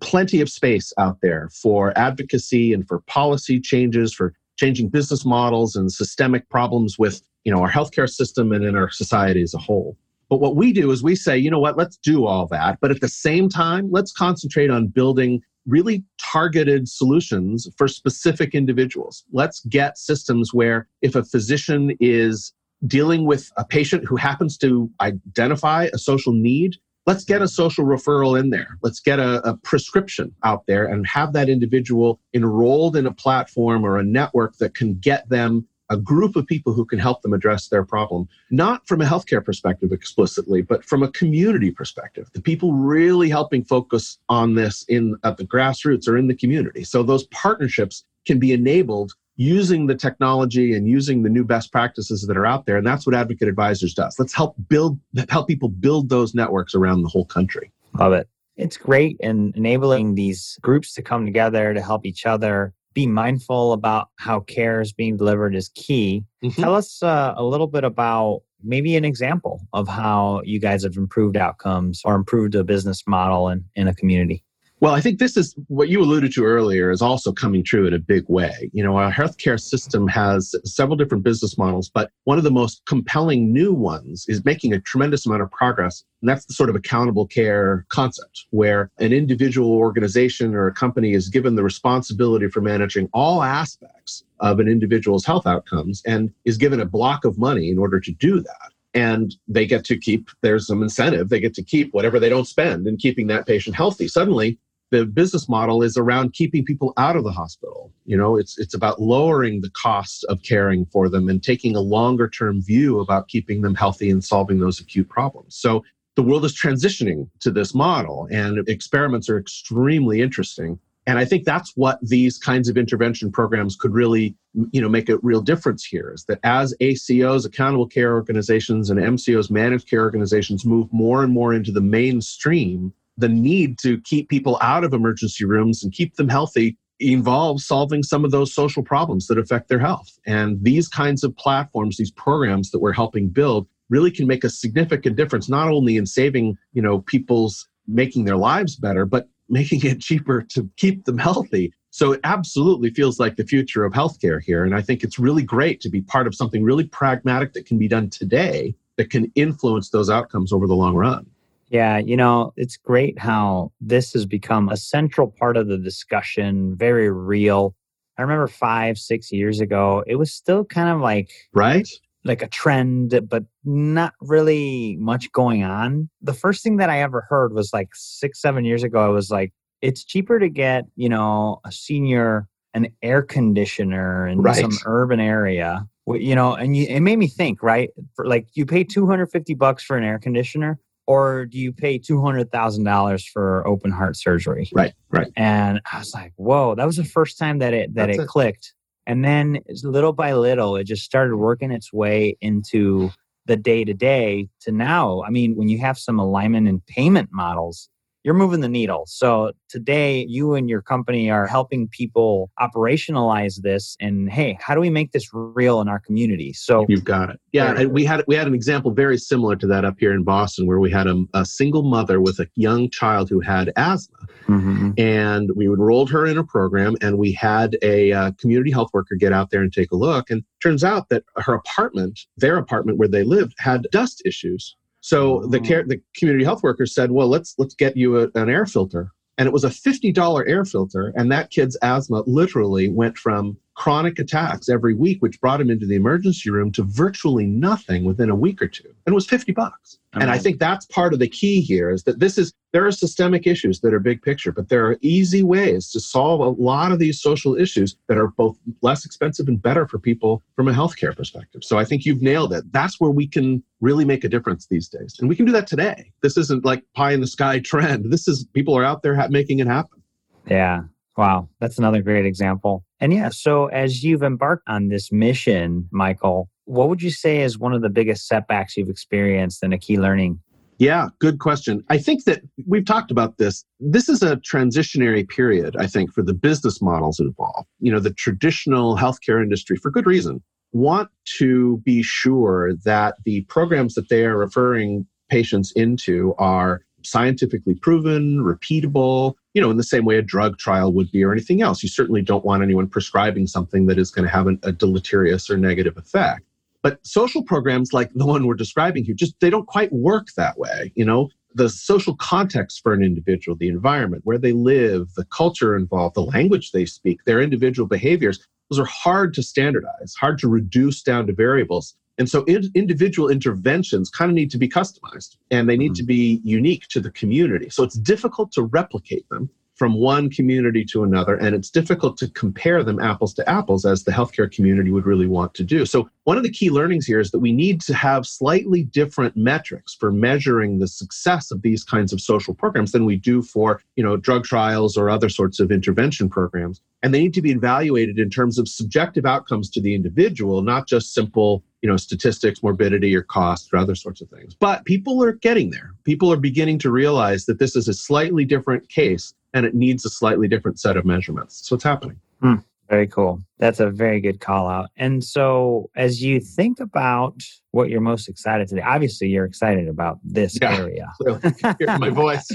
plenty 0.00 0.40
of 0.40 0.48
space 0.48 0.92
out 0.98 1.18
there 1.22 1.50
for 1.50 1.96
advocacy 1.98 2.72
and 2.72 2.86
for 2.86 3.00
policy 3.00 3.60
changes, 3.60 4.14
for 4.14 4.34
changing 4.56 4.88
business 4.88 5.24
models 5.24 5.76
and 5.76 5.92
systemic 5.92 6.48
problems 6.48 6.98
with 6.98 7.22
you 7.44 7.52
know 7.52 7.60
our 7.60 7.70
healthcare 7.70 8.08
system 8.08 8.52
and 8.52 8.64
in 8.64 8.76
our 8.76 8.90
society 8.90 9.42
as 9.42 9.54
a 9.54 9.58
whole. 9.58 9.96
But 10.28 10.40
what 10.40 10.56
we 10.56 10.72
do 10.72 10.90
is 10.90 11.02
we 11.02 11.14
say 11.14 11.38
you 11.38 11.50
know 11.50 11.60
what? 11.60 11.76
Let's 11.76 11.96
do 11.96 12.26
all 12.26 12.46
that. 12.48 12.78
But 12.80 12.90
at 12.90 13.00
the 13.00 13.08
same 13.08 13.48
time 13.48 13.90
let's 13.90 14.12
concentrate 14.12 14.70
on 14.70 14.88
building 14.88 15.42
really 15.66 16.04
targeted 16.20 16.88
solutions 16.88 17.68
for 17.76 17.88
specific 17.88 18.54
individuals. 18.54 19.24
Let's 19.32 19.60
get 19.66 19.98
systems 19.98 20.54
where 20.54 20.86
if 21.02 21.16
a 21.16 21.24
physician 21.24 21.96
is 22.00 22.52
dealing 22.86 23.26
with 23.26 23.50
a 23.56 23.64
patient 23.64 24.04
who 24.04 24.16
happens 24.16 24.56
to 24.58 24.90
identify 25.00 25.88
a 25.92 25.98
social 25.98 26.32
need 26.32 26.76
let's 27.06 27.24
get 27.24 27.40
a 27.40 27.48
social 27.48 27.84
referral 27.84 28.38
in 28.38 28.50
there. 28.50 28.78
Let's 28.82 29.00
get 29.00 29.18
a, 29.18 29.46
a, 29.48 29.56
prescription 29.58 30.34
out 30.44 30.66
there 30.66 30.86
and 30.86 31.06
have 31.06 31.32
that 31.32 31.48
individual 31.48 32.20
enrolled 32.34 32.96
in 32.96 33.06
a 33.06 33.12
platform 33.12 33.84
or 33.84 33.98
a 33.98 34.04
network 34.04 34.56
that 34.58 34.74
can 34.74 34.94
get 34.98 35.28
them 35.28 35.66
a 35.88 35.96
group 35.96 36.34
of 36.34 36.46
people 36.46 36.72
who 36.72 36.84
can 36.84 36.98
help 36.98 37.22
them 37.22 37.32
address 37.32 37.68
their 37.68 37.84
problem, 37.84 38.28
not 38.50 38.86
from 38.88 39.00
a 39.00 39.04
healthcare 39.04 39.44
perspective 39.44 39.92
explicitly, 39.92 40.60
but 40.60 40.84
from 40.84 41.02
a 41.02 41.10
community 41.12 41.70
perspective. 41.70 42.28
The 42.34 42.42
people 42.42 42.72
really 42.72 43.28
helping 43.28 43.64
focus 43.64 44.18
on 44.28 44.54
this 44.54 44.84
in 44.88 45.16
at 45.22 45.36
the 45.36 45.46
grassroots 45.46 46.08
or 46.08 46.16
in 46.16 46.26
the 46.26 46.34
community. 46.34 46.82
So 46.82 47.04
those 47.04 47.26
partnerships 47.28 48.04
can 48.26 48.40
be 48.40 48.52
enabled 48.52 49.12
using 49.36 49.86
the 49.86 49.94
technology 49.94 50.74
and 50.74 50.88
using 50.88 51.22
the 51.22 51.28
new 51.28 51.44
best 51.44 51.70
practices 51.70 52.26
that 52.26 52.36
are 52.36 52.46
out 52.46 52.66
there. 52.66 52.76
And 52.76 52.86
that's 52.86 53.06
what 53.06 53.14
Advocate 53.14 53.48
Advisors 53.48 53.94
does. 53.94 54.18
Let's 54.18 54.34
help 54.34 54.56
build, 54.68 54.98
help 55.28 55.46
people 55.46 55.68
build 55.68 56.08
those 56.08 56.34
networks 56.34 56.74
around 56.74 57.02
the 57.02 57.08
whole 57.08 57.26
country. 57.26 57.70
Love 57.98 58.12
it. 58.12 58.28
It's 58.56 58.78
great 58.78 59.18
in 59.20 59.52
enabling 59.54 60.14
these 60.14 60.58
groups 60.62 60.94
to 60.94 61.02
come 61.02 61.26
together 61.26 61.74
to 61.74 61.82
help 61.82 62.06
each 62.06 62.24
other. 62.24 62.72
Be 62.94 63.06
mindful 63.06 63.74
about 63.74 64.08
how 64.16 64.40
care 64.40 64.80
is 64.80 64.92
being 64.92 65.18
delivered 65.18 65.54
is 65.54 65.68
key. 65.74 66.24
Mm-hmm. 66.42 66.62
Tell 66.62 66.74
us 66.74 67.02
uh, 67.02 67.34
a 67.36 67.44
little 67.44 67.66
bit 67.66 67.84
about 67.84 68.40
maybe 68.62 68.96
an 68.96 69.04
example 69.04 69.60
of 69.74 69.86
how 69.86 70.40
you 70.44 70.58
guys 70.58 70.82
have 70.82 70.96
improved 70.96 71.36
outcomes 71.36 72.00
or 72.06 72.14
improved 72.14 72.54
a 72.54 72.64
business 72.64 73.02
model 73.06 73.50
in, 73.50 73.64
in 73.74 73.86
a 73.86 73.94
community. 73.94 74.42
Well, 74.80 74.92
I 74.92 75.00
think 75.00 75.18
this 75.18 75.38
is 75.38 75.54
what 75.68 75.88
you 75.88 76.02
alluded 76.02 76.34
to 76.34 76.44
earlier 76.44 76.90
is 76.90 77.00
also 77.00 77.32
coming 77.32 77.64
true 77.64 77.86
in 77.86 77.94
a 77.94 77.98
big 77.98 78.28
way. 78.28 78.70
You 78.74 78.84
know, 78.84 78.98
our 78.98 79.10
healthcare 79.10 79.58
system 79.58 80.06
has 80.08 80.54
several 80.64 80.96
different 80.96 81.24
business 81.24 81.56
models, 81.56 81.88
but 81.88 82.10
one 82.24 82.36
of 82.36 82.44
the 82.44 82.50
most 82.50 82.82
compelling 82.84 83.54
new 83.54 83.72
ones 83.72 84.26
is 84.28 84.44
making 84.44 84.74
a 84.74 84.80
tremendous 84.80 85.24
amount 85.24 85.40
of 85.40 85.50
progress. 85.50 86.04
And 86.20 86.28
that's 86.28 86.44
the 86.44 86.52
sort 86.52 86.68
of 86.68 86.76
accountable 86.76 87.26
care 87.26 87.86
concept, 87.88 88.44
where 88.50 88.90
an 88.98 89.14
individual 89.14 89.72
organization 89.72 90.54
or 90.54 90.66
a 90.66 90.74
company 90.74 91.14
is 91.14 91.30
given 91.30 91.54
the 91.54 91.62
responsibility 91.62 92.48
for 92.48 92.60
managing 92.60 93.08
all 93.14 93.42
aspects 93.42 94.24
of 94.40 94.60
an 94.60 94.68
individual's 94.68 95.24
health 95.24 95.46
outcomes 95.46 96.02
and 96.06 96.30
is 96.44 96.58
given 96.58 96.80
a 96.80 96.86
block 96.86 97.24
of 97.24 97.38
money 97.38 97.70
in 97.70 97.78
order 97.78 97.98
to 97.98 98.12
do 98.12 98.40
that 98.40 98.72
and 98.92 99.36
they 99.46 99.66
get 99.66 99.84
to 99.84 99.96
keep 99.98 100.30
there's 100.40 100.66
some 100.66 100.82
incentive 100.82 101.28
they 101.28 101.38
get 101.38 101.52
to 101.54 101.62
keep 101.62 101.92
whatever 101.92 102.18
they 102.18 102.30
don't 102.30 102.46
spend 102.46 102.86
in 102.86 102.96
keeping 102.96 103.26
that 103.26 103.46
patient 103.46 103.76
healthy 103.76 104.08
suddenly 104.08 104.58
the 104.90 105.04
business 105.04 105.48
model 105.48 105.82
is 105.82 105.96
around 105.96 106.32
keeping 106.32 106.64
people 106.64 106.92
out 106.96 107.16
of 107.16 107.24
the 107.24 107.32
hospital. 107.32 107.92
You 108.04 108.16
know, 108.16 108.36
it's 108.36 108.58
it's 108.58 108.74
about 108.74 109.00
lowering 109.00 109.60
the 109.60 109.70
cost 109.70 110.24
of 110.28 110.42
caring 110.42 110.86
for 110.86 111.08
them 111.08 111.28
and 111.28 111.42
taking 111.42 111.74
a 111.74 111.80
longer 111.80 112.28
term 112.28 112.62
view 112.62 113.00
about 113.00 113.28
keeping 113.28 113.62
them 113.62 113.74
healthy 113.74 114.10
and 114.10 114.22
solving 114.22 114.60
those 114.60 114.80
acute 114.80 115.08
problems. 115.08 115.56
So 115.56 115.82
the 116.14 116.22
world 116.22 116.44
is 116.44 116.58
transitioning 116.58 117.28
to 117.40 117.50
this 117.50 117.74
model 117.74 118.26
and 118.30 118.66
experiments 118.68 119.28
are 119.28 119.38
extremely 119.38 120.22
interesting. 120.22 120.78
And 121.08 121.18
I 121.18 121.24
think 121.24 121.44
that's 121.44 121.72
what 121.76 121.98
these 122.02 122.36
kinds 122.36 122.68
of 122.68 122.76
intervention 122.76 123.30
programs 123.30 123.76
could 123.76 123.92
really, 123.92 124.34
you 124.72 124.80
know, 124.80 124.88
make 124.88 125.08
a 125.08 125.18
real 125.18 125.40
difference 125.40 125.84
here 125.84 126.12
is 126.12 126.24
that 126.24 126.40
as 126.42 126.74
ACOs, 126.80 127.46
accountable 127.46 127.86
care 127.86 128.14
organizations, 128.14 128.90
and 128.90 128.98
MCOs, 128.98 129.48
managed 129.48 129.88
care 129.88 130.02
organizations 130.02 130.64
move 130.64 130.92
more 130.92 131.22
and 131.22 131.32
more 131.32 131.54
into 131.54 131.70
the 131.70 131.80
mainstream, 131.80 132.92
the 133.16 133.28
need 133.28 133.78
to 133.78 134.00
keep 134.02 134.28
people 134.28 134.58
out 134.60 134.84
of 134.84 134.92
emergency 134.92 135.44
rooms 135.44 135.82
and 135.82 135.92
keep 135.92 136.16
them 136.16 136.28
healthy 136.28 136.76
involves 136.98 137.66
solving 137.66 138.02
some 138.02 138.24
of 138.24 138.30
those 138.30 138.54
social 138.54 138.82
problems 138.82 139.26
that 139.26 139.38
affect 139.38 139.68
their 139.68 139.78
health. 139.78 140.18
And 140.26 140.62
these 140.62 140.88
kinds 140.88 141.24
of 141.24 141.36
platforms, 141.36 141.96
these 141.96 142.10
programs 142.10 142.70
that 142.70 142.78
we're 142.78 142.92
helping 142.92 143.28
build 143.28 143.66
really 143.90 144.10
can 144.10 144.26
make 144.26 144.44
a 144.44 144.50
significant 144.50 145.16
difference, 145.16 145.48
not 145.48 145.68
only 145.68 145.96
in 145.96 146.06
saving, 146.06 146.56
you 146.72 146.82
know, 146.82 147.00
people's 147.00 147.68
making 147.86 148.24
their 148.24 148.36
lives 148.36 148.76
better, 148.76 149.04
but 149.04 149.28
making 149.48 149.84
it 149.84 150.00
cheaper 150.00 150.42
to 150.42 150.68
keep 150.76 151.04
them 151.04 151.18
healthy. 151.18 151.72
So 151.90 152.12
it 152.12 152.20
absolutely 152.24 152.90
feels 152.90 153.20
like 153.20 153.36
the 153.36 153.44
future 153.44 153.84
of 153.84 153.92
healthcare 153.92 154.42
here. 154.42 154.64
And 154.64 154.74
I 154.74 154.82
think 154.82 155.02
it's 155.02 155.18
really 155.18 155.42
great 155.42 155.80
to 155.82 155.88
be 155.88 156.02
part 156.02 156.26
of 156.26 156.34
something 156.34 156.62
really 156.62 156.84
pragmatic 156.84 157.52
that 157.52 157.66
can 157.66 157.78
be 157.78 157.88
done 157.88 158.10
today 158.10 158.74
that 158.96 159.10
can 159.10 159.30
influence 159.34 159.90
those 159.90 160.10
outcomes 160.10 160.52
over 160.52 160.66
the 160.66 160.74
long 160.74 160.94
run. 160.94 161.26
Yeah, 161.68 161.98
you 161.98 162.16
know, 162.16 162.52
it's 162.56 162.76
great 162.76 163.18
how 163.18 163.72
this 163.80 164.12
has 164.12 164.24
become 164.24 164.68
a 164.68 164.76
central 164.76 165.28
part 165.28 165.56
of 165.56 165.66
the 165.66 165.78
discussion, 165.78 166.76
very 166.76 167.10
real. 167.10 167.74
I 168.18 168.22
remember 168.22 168.46
five, 168.46 168.98
six 168.98 169.32
years 169.32 169.60
ago, 169.60 170.04
it 170.06 170.16
was 170.16 170.32
still 170.32 170.64
kind 170.64 170.88
of 170.88 171.00
like, 171.00 171.30
right? 171.52 171.88
Like 172.24 172.42
a 172.42 172.48
trend, 172.48 173.20
but 173.28 173.44
not 173.64 174.14
really 174.20 174.96
much 174.98 175.30
going 175.32 175.64
on. 175.64 176.08
The 176.22 176.34
first 176.34 176.62
thing 176.62 176.76
that 176.78 176.90
I 176.90 177.00
ever 177.00 177.24
heard 177.28 177.52
was 177.52 177.72
like 177.72 177.88
six, 177.94 178.40
seven 178.40 178.64
years 178.64 178.82
ago, 178.82 179.04
I 179.04 179.08
was 179.08 179.30
like, 179.30 179.52
it's 179.80 180.04
cheaper 180.04 180.38
to 180.38 180.48
get, 180.48 180.84
you 180.96 181.08
know, 181.08 181.60
a 181.64 181.72
senior 181.72 182.48
an 182.74 182.88
air 183.02 183.22
conditioner 183.22 184.26
in 184.26 184.42
right. 184.42 184.56
some 184.56 184.72
urban 184.84 185.18
area 185.18 185.86
you 186.14 186.34
know, 186.34 186.54
and 186.54 186.76
you, 186.76 186.86
it 186.86 187.00
made 187.00 187.18
me 187.18 187.26
think, 187.26 187.62
right? 187.62 187.90
For 188.14 188.26
like 188.26 188.46
you 188.54 188.64
pay 188.64 188.84
250 188.84 189.54
bucks 189.54 189.82
for 189.82 189.96
an 189.96 190.04
air 190.04 190.18
conditioner 190.18 190.78
or 191.06 191.46
do 191.46 191.58
you 191.58 191.72
pay 191.72 191.98
$200,000 191.98 193.28
for 193.28 193.66
open 193.66 193.90
heart 193.90 194.16
surgery? 194.16 194.68
Right, 194.72 194.92
right. 195.10 195.32
And 195.36 195.80
I 195.92 195.98
was 195.98 196.12
like, 196.14 196.32
whoa, 196.36 196.74
that 196.74 196.84
was 196.84 196.96
the 196.96 197.04
first 197.04 197.38
time 197.38 197.58
that 197.58 197.72
it, 197.72 197.94
that 197.94 198.10
it, 198.10 198.20
it 198.20 198.26
clicked. 198.26 198.74
And 199.06 199.24
then 199.24 199.60
little 199.84 200.12
by 200.12 200.32
little, 200.32 200.76
it 200.76 200.84
just 200.84 201.04
started 201.04 201.36
working 201.36 201.70
its 201.70 201.92
way 201.92 202.36
into 202.40 203.10
the 203.46 203.56
day 203.56 203.84
to 203.84 203.94
day 203.94 204.48
to 204.62 204.72
now. 204.72 205.22
I 205.22 205.30
mean, 205.30 205.54
when 205.54 205.68
you 205.68 205.78
have 205.78 205.96
some 205.96 206.18
alignment 206.18 206.68
and 206.68 206.84
payment 206.86 207.28
models, 207.32 207.88
you're 208.26 208.34
moving 208.34 208.60
the 208.60 208.68
needle. 208.68 209.04
So 209.06 209.52
today, 209.68 210.26
you 210.28 210.54
and 210.54 210.68
your 210.68 210.82
company 210.82 211.30
are 211.30 211.46
helping 211.46 211.86
people 211.86 212.50
operationalize 212.58 213.62
this. 213.62 213.96
And 214.00 214.28
hey, 214.28 214.58
how 214.60 214.74
do 214.74 214.80
we 214.80 214.90
make 214.90 215.12
this 215.12 215.28
real 215.32 215.80
in 215.80 215.86
our 215.88 216.00
community? 216.00 216.52
So 216.52 216.84
you've 216.88 217.04
got 217.04 217.30
it. 217.30 217.40
Yeah, 217.52 217.78
and 217.78 217.92
we 217.92 218.04
had 218.04 218.24
we 218.26 218.34
had 218.34 218.48
an 218.48 218.54
example 218.54 218.90
very 218.90 219.16
similar 219.16 219.54
to 219.54 219.66
that 219.68 219.84
up 219.84 219.94
here 220.00 220.12
in 220.12 220.24
Boston, 220.24 220.66
where 220.66 220.80
we 220.80 220.90
had 220.90 221.06
a, 221.06 221.24
a 221.34 221.46
single 221.46 221.84
mother 221.84 222.20
with 222.20 222.40
a 222.40 222.48
young 222.56 222.90
child 222.90 223.30
who 223.30 223.38
had 223.38 223.72
asthma, 223.76 224.18
mm-hmm. 224.48 224.90
and 224.98 225.50
we 225.54 225.66
enrolled 225.66 226.10
her 226.10 226.26
in 226.26 226.36
a 226.36 226.42
program, 226.42 226.96
and 227.00 227.18
we 227.18 227.30
had 227.30 227.78
a 227.82 228.10
uh, 228.10 228.32
community 228.40 228.72
health 228.72 228.90
worker 228.92 229.14
get 229.14 229.32
out 229.32 229.50
there 229.50 229.62
and 229.62 229.72
take 229.72 229.92
a 229.92 229.96
look. 229.96 230.30
And 230.30 230.42
turns 230.60 230.82
out 230.82 231.10
that 231.10 231.22
her 231.36 231.54
apartment, 231.54 232.18
their 232.36 232.56
apartment 232.56 232.98
where 232.98 233.06
they 233.06 233.22
lived, 233.22 233.54
had 233.58 233.86
dust 233.92 234.20
issues. 234.26 234.74
So 235.06 235.46
the 235.50 235.60
care, 235.60 235.84
mm. 235.84 235.88
the 235.90 236.02
community 236.16 236.44
health 236.44 236.64
worker 236.64 236.84
said, 236.84 237.12
"Well, 237.12 237.28
let's 237.28 237.54
let's 237.58 237.76
get 237.76 237.96
you 237.96 238.18
a, 238.18 238.28
an 238.34 238.50
air 238.50 238.66
filter." 238.66 239.12
And 239.38 239.46
it 239.46 239.52
was 239.52 239.62
a 239.62 239.68
$50 239.68 240.48
air 240.48 240.64
filter, 240.64 241.12
and 241.14 241.30
that 241.30 241.50
kid's 241.50 241.76
asthma 241.80 242.24
literally 242.26 242.88
went 242.88 243.16
from 243.16 243.56
chronic 243.76 244.18
attacks 244.18 244.68
every 244.68 244.94
week, 244.94 245.22
which 245.22 245.40
brought 245.40 245.60
him 245.60 245.70
into 245.70 245.86
the 245.86 245.94
emergency 245.94 246.50
room 246.50 246.72
to 246.72 246.82
virtually 246.82 247.46
nothing 247.46 248.04
within 248.04 248.30
a 248.30 248.34
week 248.34 248.60
or 248.60 248.66
two. 248.66 248.88
And 248.88 249.12
it 249.12 249.14
was 249.14 249.26
50 249.26 249.52
bucks. 249.52 249.98
And 250.14 250.30
I 250.30 250.38
think 250.38 250.58
that's 250.58 250.86
part 250.86 251.12
of 251.12 251.18
the 251.18 251.28
key 251.28 251.60
here 251.60 251.90
is 251.90 252.04
that 252.04 252.20
this 252.20 252.38
is, 252.38 252.54
there 252.72 252.86
are 252.86 252.90
systemic 252.90 253.46
issues 253.46 253.80
that 253.80 253.92
are 253.92 254.00
big 254.00 254.22
picture, 254.22 254.50
but 254.50 254.70
there 254.70 254.86
are 254.86 254.96
easy 255.02 255.42
ways 255.42 255.90
to 255.90 256.00
solve 256.00 256.40
a 256.40 256.60
lot 256.60 256.90
of 256.90 256.98
these 256.98 257.20
social 257.20 257.54
issues 257.54 257.96
that 258.08 258.16
are 258.16 258.28
both 258.28 258.56
less 258.80 259.04
expensive 259.04 259.46
and 259.46 259.60
better 259.60 259.86
for 259.86 259.98
people 259.98 260.42
from 260.54 260.68
a 260.68 260.72
healthcare 260.72 261.14
perspective. 261.14 261.62
So 261.62 261.78
I 261.78 261.84
think 261.84 262.06
you've 262.06 262.22
nailed 262.22 262.54
it. 262.54 262.64
That's 262.72 262.98
where 262.98 263.10
we 263.10 263.26
can 263.26 263.62
really 263.82 264.06
make 264.06 264.24
a 264.24 264.28
difference 264.28 264.66
these 264.68 264.88
days. 264.88 265.16
And 265.20 265.28
we 265.28 265.36
can 265.36 265.44
do 265.44 265.52
that 265.52 265.66
today. 265.66 266.10
This 266.22 266.38
isn't 266.38 266.64
like 266.64 266.82
pie 266.94 267.12
in 267.12 267.20
the 267.20 267.26
sky 267.26 267.60
trend. 267.64 268.10
This 268.10 268.26
is 268.26 268.46
people 268.54 268.74
are 268.74 268.84
out 268.84 269.02
there 269.02 269.14
ha- 269.14 269.28
making 269.28 269.58
it 269.58 269.66
happen. 269.66 270.02
Yeah. 270.48 270.84
Wow. 271.16 271.48
That's 271.60 271.78
another 271.78 272.02
great 272.02 272.26
example. 272.26 272.84
And 273.00 273.12
yeah, 273.12 273.30
so 273.30 273.66
as 273.66 274.02
you've 274.04 274.22
embarked 274.22 274.68
on 274.68 274.88
this 274.88 275.10
mission, 275.10 275.88
Michael, 275.90 276.50
what 276.64 276.88
would 276.88 277.02
you 277.02 277.10
say 277.10 277.42
is 277.42 277.58
one 277.58 277.72
of 277.72 277.82
the 277.82 277.88
biggest 277.88 278.26
setbacks 278.26 278.76
you've 278.76 278.88
experienced 278.88 279.62
and 279.62 279.72
a 279.72 279.78
key 279.78 279.98
learning? 279.98 280.40
Yeah, 280.78 281.08
good 281.20 281.38
question. 281.38 281.82
I 281.88 281.96
think 281.96 282.24
that 282.24 282.42
we've 282.66 282.84
talked 282.84 283.10
about 283.10 283.38
this. 283.38 283.64
This 283.80 284.10
is 284.10 284.22
a 284.22 284.36
transitionary 284.36 285.26
period, 285.26 285.74
I 285.78 285.86
think, 285.86 286.12
for 286.12 286.22
the 286.22 286.34
business 286.34 286.82
models 286.82 287.18
involved. 287.18 287.66
You 287.80 287.92
know, 287.92 288.00
the 288.00 288.12
traditional 288.12 288.96
healthcare 288.96 289.42
industry, 289.42 289.78
for 289.78 289.90
good 289.90 290.06
reason, 290.06 290.42
want 290.72 291.08
to 291.38 291.78
be 291.78 292.02
sure 292.02 292.74
that 292.84 293.14
the 293.24 293.42
programs 293.44 293.94
that 293.94 294.10
they 294.10 294.26
are 294.26 294.36
referring 294.36 295.06
patients 295.30 295.72
into 295.72 296.34
are 296.38 296.82
scientifically 297.06 297.74
proven, 297.74 298.38
repeatable, 298.38 299.34
you 299.54 299.62
know, 299.62 299.70
in 299.70 299.76
the 299.76 299.84
same 299.84 300.04
way 300.04 300.18
a 300.18 300.22
drug 300.22 300.58
trial 300.58 300.92
would 300.92 301.10
be 301.10 301.24
or 301.24 301.32
anything 301.32 301.62
else. 301.62 301.82
You 301.82 301.88
certainly 301.88 302.22
don't 302.22 302.44
want 302.44 302.62
anyone 302.62 302.88
prescribing 302.88 303.46
something 303.46 303.86
that 303.86 303.98
is 303.98 304.10
going 304.10 304.26
to 304.26 304.32
have 304.32 304.46
an, 304.46 304.58
a 304.62 304.72
deleterious 304.72 305.48
or 305.48 305.56
negative 305.56 305.96
effect. 305.96 306.42
But 306.82 307.04
social 307.04 307.42
programs 307.42 307.92
like 307.92 308.12
the 308.14 308.26
one 308.26 308.46
we're 308.46 308.54
describing 308.54 309.04
here, 309.04 309.14
just 309.14 309.38
they 309.40 309.50
don't 309.50 309.66
quite 309.66 309.92
work 309.92 310.28
that 310.36 310.58
way. 310.58 310.92
You 310.94 311.04
know, 311.04 311.30
the 311.54 311.68
social 311.68 312.14
context 312.16 312.82
for 312.82 312.92
an 312.92 313.02
individual, 313.02 313.56
the 313.56 313.68
environment, 313.68 314.22
where 314.24 314.38
they 314.38 314.52
live, 314.52 315.14
the 315.14 315.24
culture 315.24 315.74
involved, 315.74 316.14
the 316.14 316.22
language 316.22 316.70
they 316.72 316.84
speak, 316.84 317.24
their 317.24 317.40
individual 317.40 317.88
behaviors, 317.88 318.46
those 318.70 318.78
are 318.78 318.84
hard 318.84 319.32
to 319.34 319.42
standardize, 319.42 320.14
hard 320.20 320.38
to 320.40 320.48
reduce 320.48 321.02
down 321.02 321.26
to 321.26 321.32
variables. 321.32 321.96
And 322.18 322.28
so 322.28 322.44
in, 322.44 322.70
individual 322.74 323.28
interventions 323.28 324.08
kind 324.10 324.30
of 324.30 324.34
need 324.34 324.50
to 324.50 324.58
be 324.58 324.68
customized 324.68 325.36
and 325.50 325.68
they 325.68 325.76
need 325.76 325.92
mm-hmm. 325.92 325.94
to 325.94 326.04
be 326.04 326.40
unique 326.44 326.88
to 326.88 327.00
the 327.00 327.10
community. 327.10 327.68
So 327.70 327.82
it's 327.82 327.96
difficult 327.96 328.52
to 328.52 328.62
replicate 328.62 329.28
them 329.28 329.50
from 329.76 329.92
one 329.92 330.30
community 330.30 330.84
to 330.86 331.04
another, 331.04 331.36
and 331.36 331.54
it's 331.54 331.70
difficult 331.70 332.16
to 332.16 332.28
compare 332.30 332.82
them 332.82 332.98
apples 332.98 333.34
to 333.34 333.48
apples 333.48 333.84
as 333.84 334.04
the 334.04 334.10
healthcare 334.10 334.50
community 334.50 334.90
would 334.90 335.04
really 335.04 335.26
want 335.26 335.52
to 335.54 335.62
do. 335.62 335.84
So, 335.84 336.08
one 336.24 336.38
of 336.38 336.42
the 336.42 336.50
key 336.50 336.70
learnings 336.70 337.06
here 337.06 337.20
is 337.20 337.30
that 337.30 337.40
we 337.40 337.52
need 337.52 337.80
to 337.82 337.94
have 337.94 338.26
slightly 338.26 338.84
different 338.84 339.36
metrics 339.36 339.94
for 339.94 340.10
measuring 340.10 340.78
the 340.78 340.88
success 340.88 341.50
of 341.50 341.62
these 341.62 341.84
kinds 341.84 342.12
of 342.12 342.20
social 342.20 342.54
programs 342.54 342.92
than 342.92 343.04
we 343.04 343.16
do 343.16 343.42
for, 343.42 343.80
you 343.96 344.02
know, 344.02 344.16
drug 344.16 344.44
trials 344.44 344.96
or 344.96 345.10
other 345.10 345.28
sorts 345.28 345.60
of 345.60 345.70
intervention 345.70 346.28
programs. 346.28 346.80
And 347.02 347.12
they 347.12 347.20
need 347.20 347.34
to 347.34 347.42
be 347.42 347.52
evaluated 347.52 348.18
in 348.18 348.30
terms 348.30 348.58
of 348.58 348.68
subjective 348.68 349.26
outcomes 349.26 349.70
to 349.70 349.80
the 349.80 349.94
individual, 349.94 350.62
not 350.62 350.88
just 350.88 351.12
simple 351.12 351.62
you 351.86 351.92
know 351.92 351.96
statistics 351.96 352.62
morbidity 352.62 353.14
or 353.14 353.22
cost 353.22 353.70
or 353.72 353.76
other 353.76 353.94
sorts 353.94 354.20
of 354.20 354.28
things 354.28 354.54
but 354.58 354.84
people 354.84 355.22
are 355.22 355.32
getting 355.32 355.70
there 355.70 355.92
people 356.04 356.32
are 356.32 356.36
beginning 356.36 356.78
to 356.78 356.90
realize 356.90 357.46
that 357.46 357.60
this 357.60 357.76
is 357.76 357.86
a 357.86 357.94
slightly 357.94 358.44
different 358.44 358.88
case 358.88 359.32
and 359.56 359.64
it 359.64 359.74
needs 359.74 360.04
a 360.04 360.10
slightly 360.10 360.48
different 360.48 360.78
set 360.78 360.98
of 360.98 361.06
measurements. 361.06 361.66
So 361.66 361.74
it's 361.74 361.84
happening. 361.84 362.20
Hmm. 362.42 362.56
Very 362.90 363.08
cool. 363.08 363.42
That's 363.58 363.80
a 363.80 363.90
very 363.90 364.20
good 364.20 364.38
call 364.38 364.68
out. 364.68 364.90
And 364.96 365.24
so, 365.24 365.90
as 365.96 366.22
you 366.22 366.38
think 366.38 366.78
about 366.78 367.42
what 367.72 367.88
you're 367.88 368.00
most 368.00 368.28
excited 368.28 368.68
today, 368.68 368.82
obviously 368.82 369.26
you're 369.26 369.46
excited 369.46 369.88
about 369.88 370.20
this 370.22 370.56
yeah. 370.62 370.76
area. 370.76 371.12
Hear 371.80 371.98
my 371.98 372.10
voice. 372.10 372.46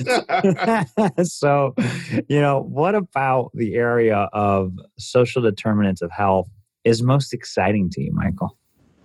so, 1.24 1.76
you 2.30 2.40
know, 2.40 2.62
what 2.62 2.96
about 2.96 3.52
the 3.56 3.74
area 3.76 4.30
of 4.32 4.72
social 4.98 5.42
determinants 5.42 6.02
of 6.02 6.12
health 6.12 6.48
is 6.86 7.04
most 7.04 7.34
exciting 7.34 7.90
to 7.90 8.02
you, 8.02 8.14
Michael? 8.14 8.58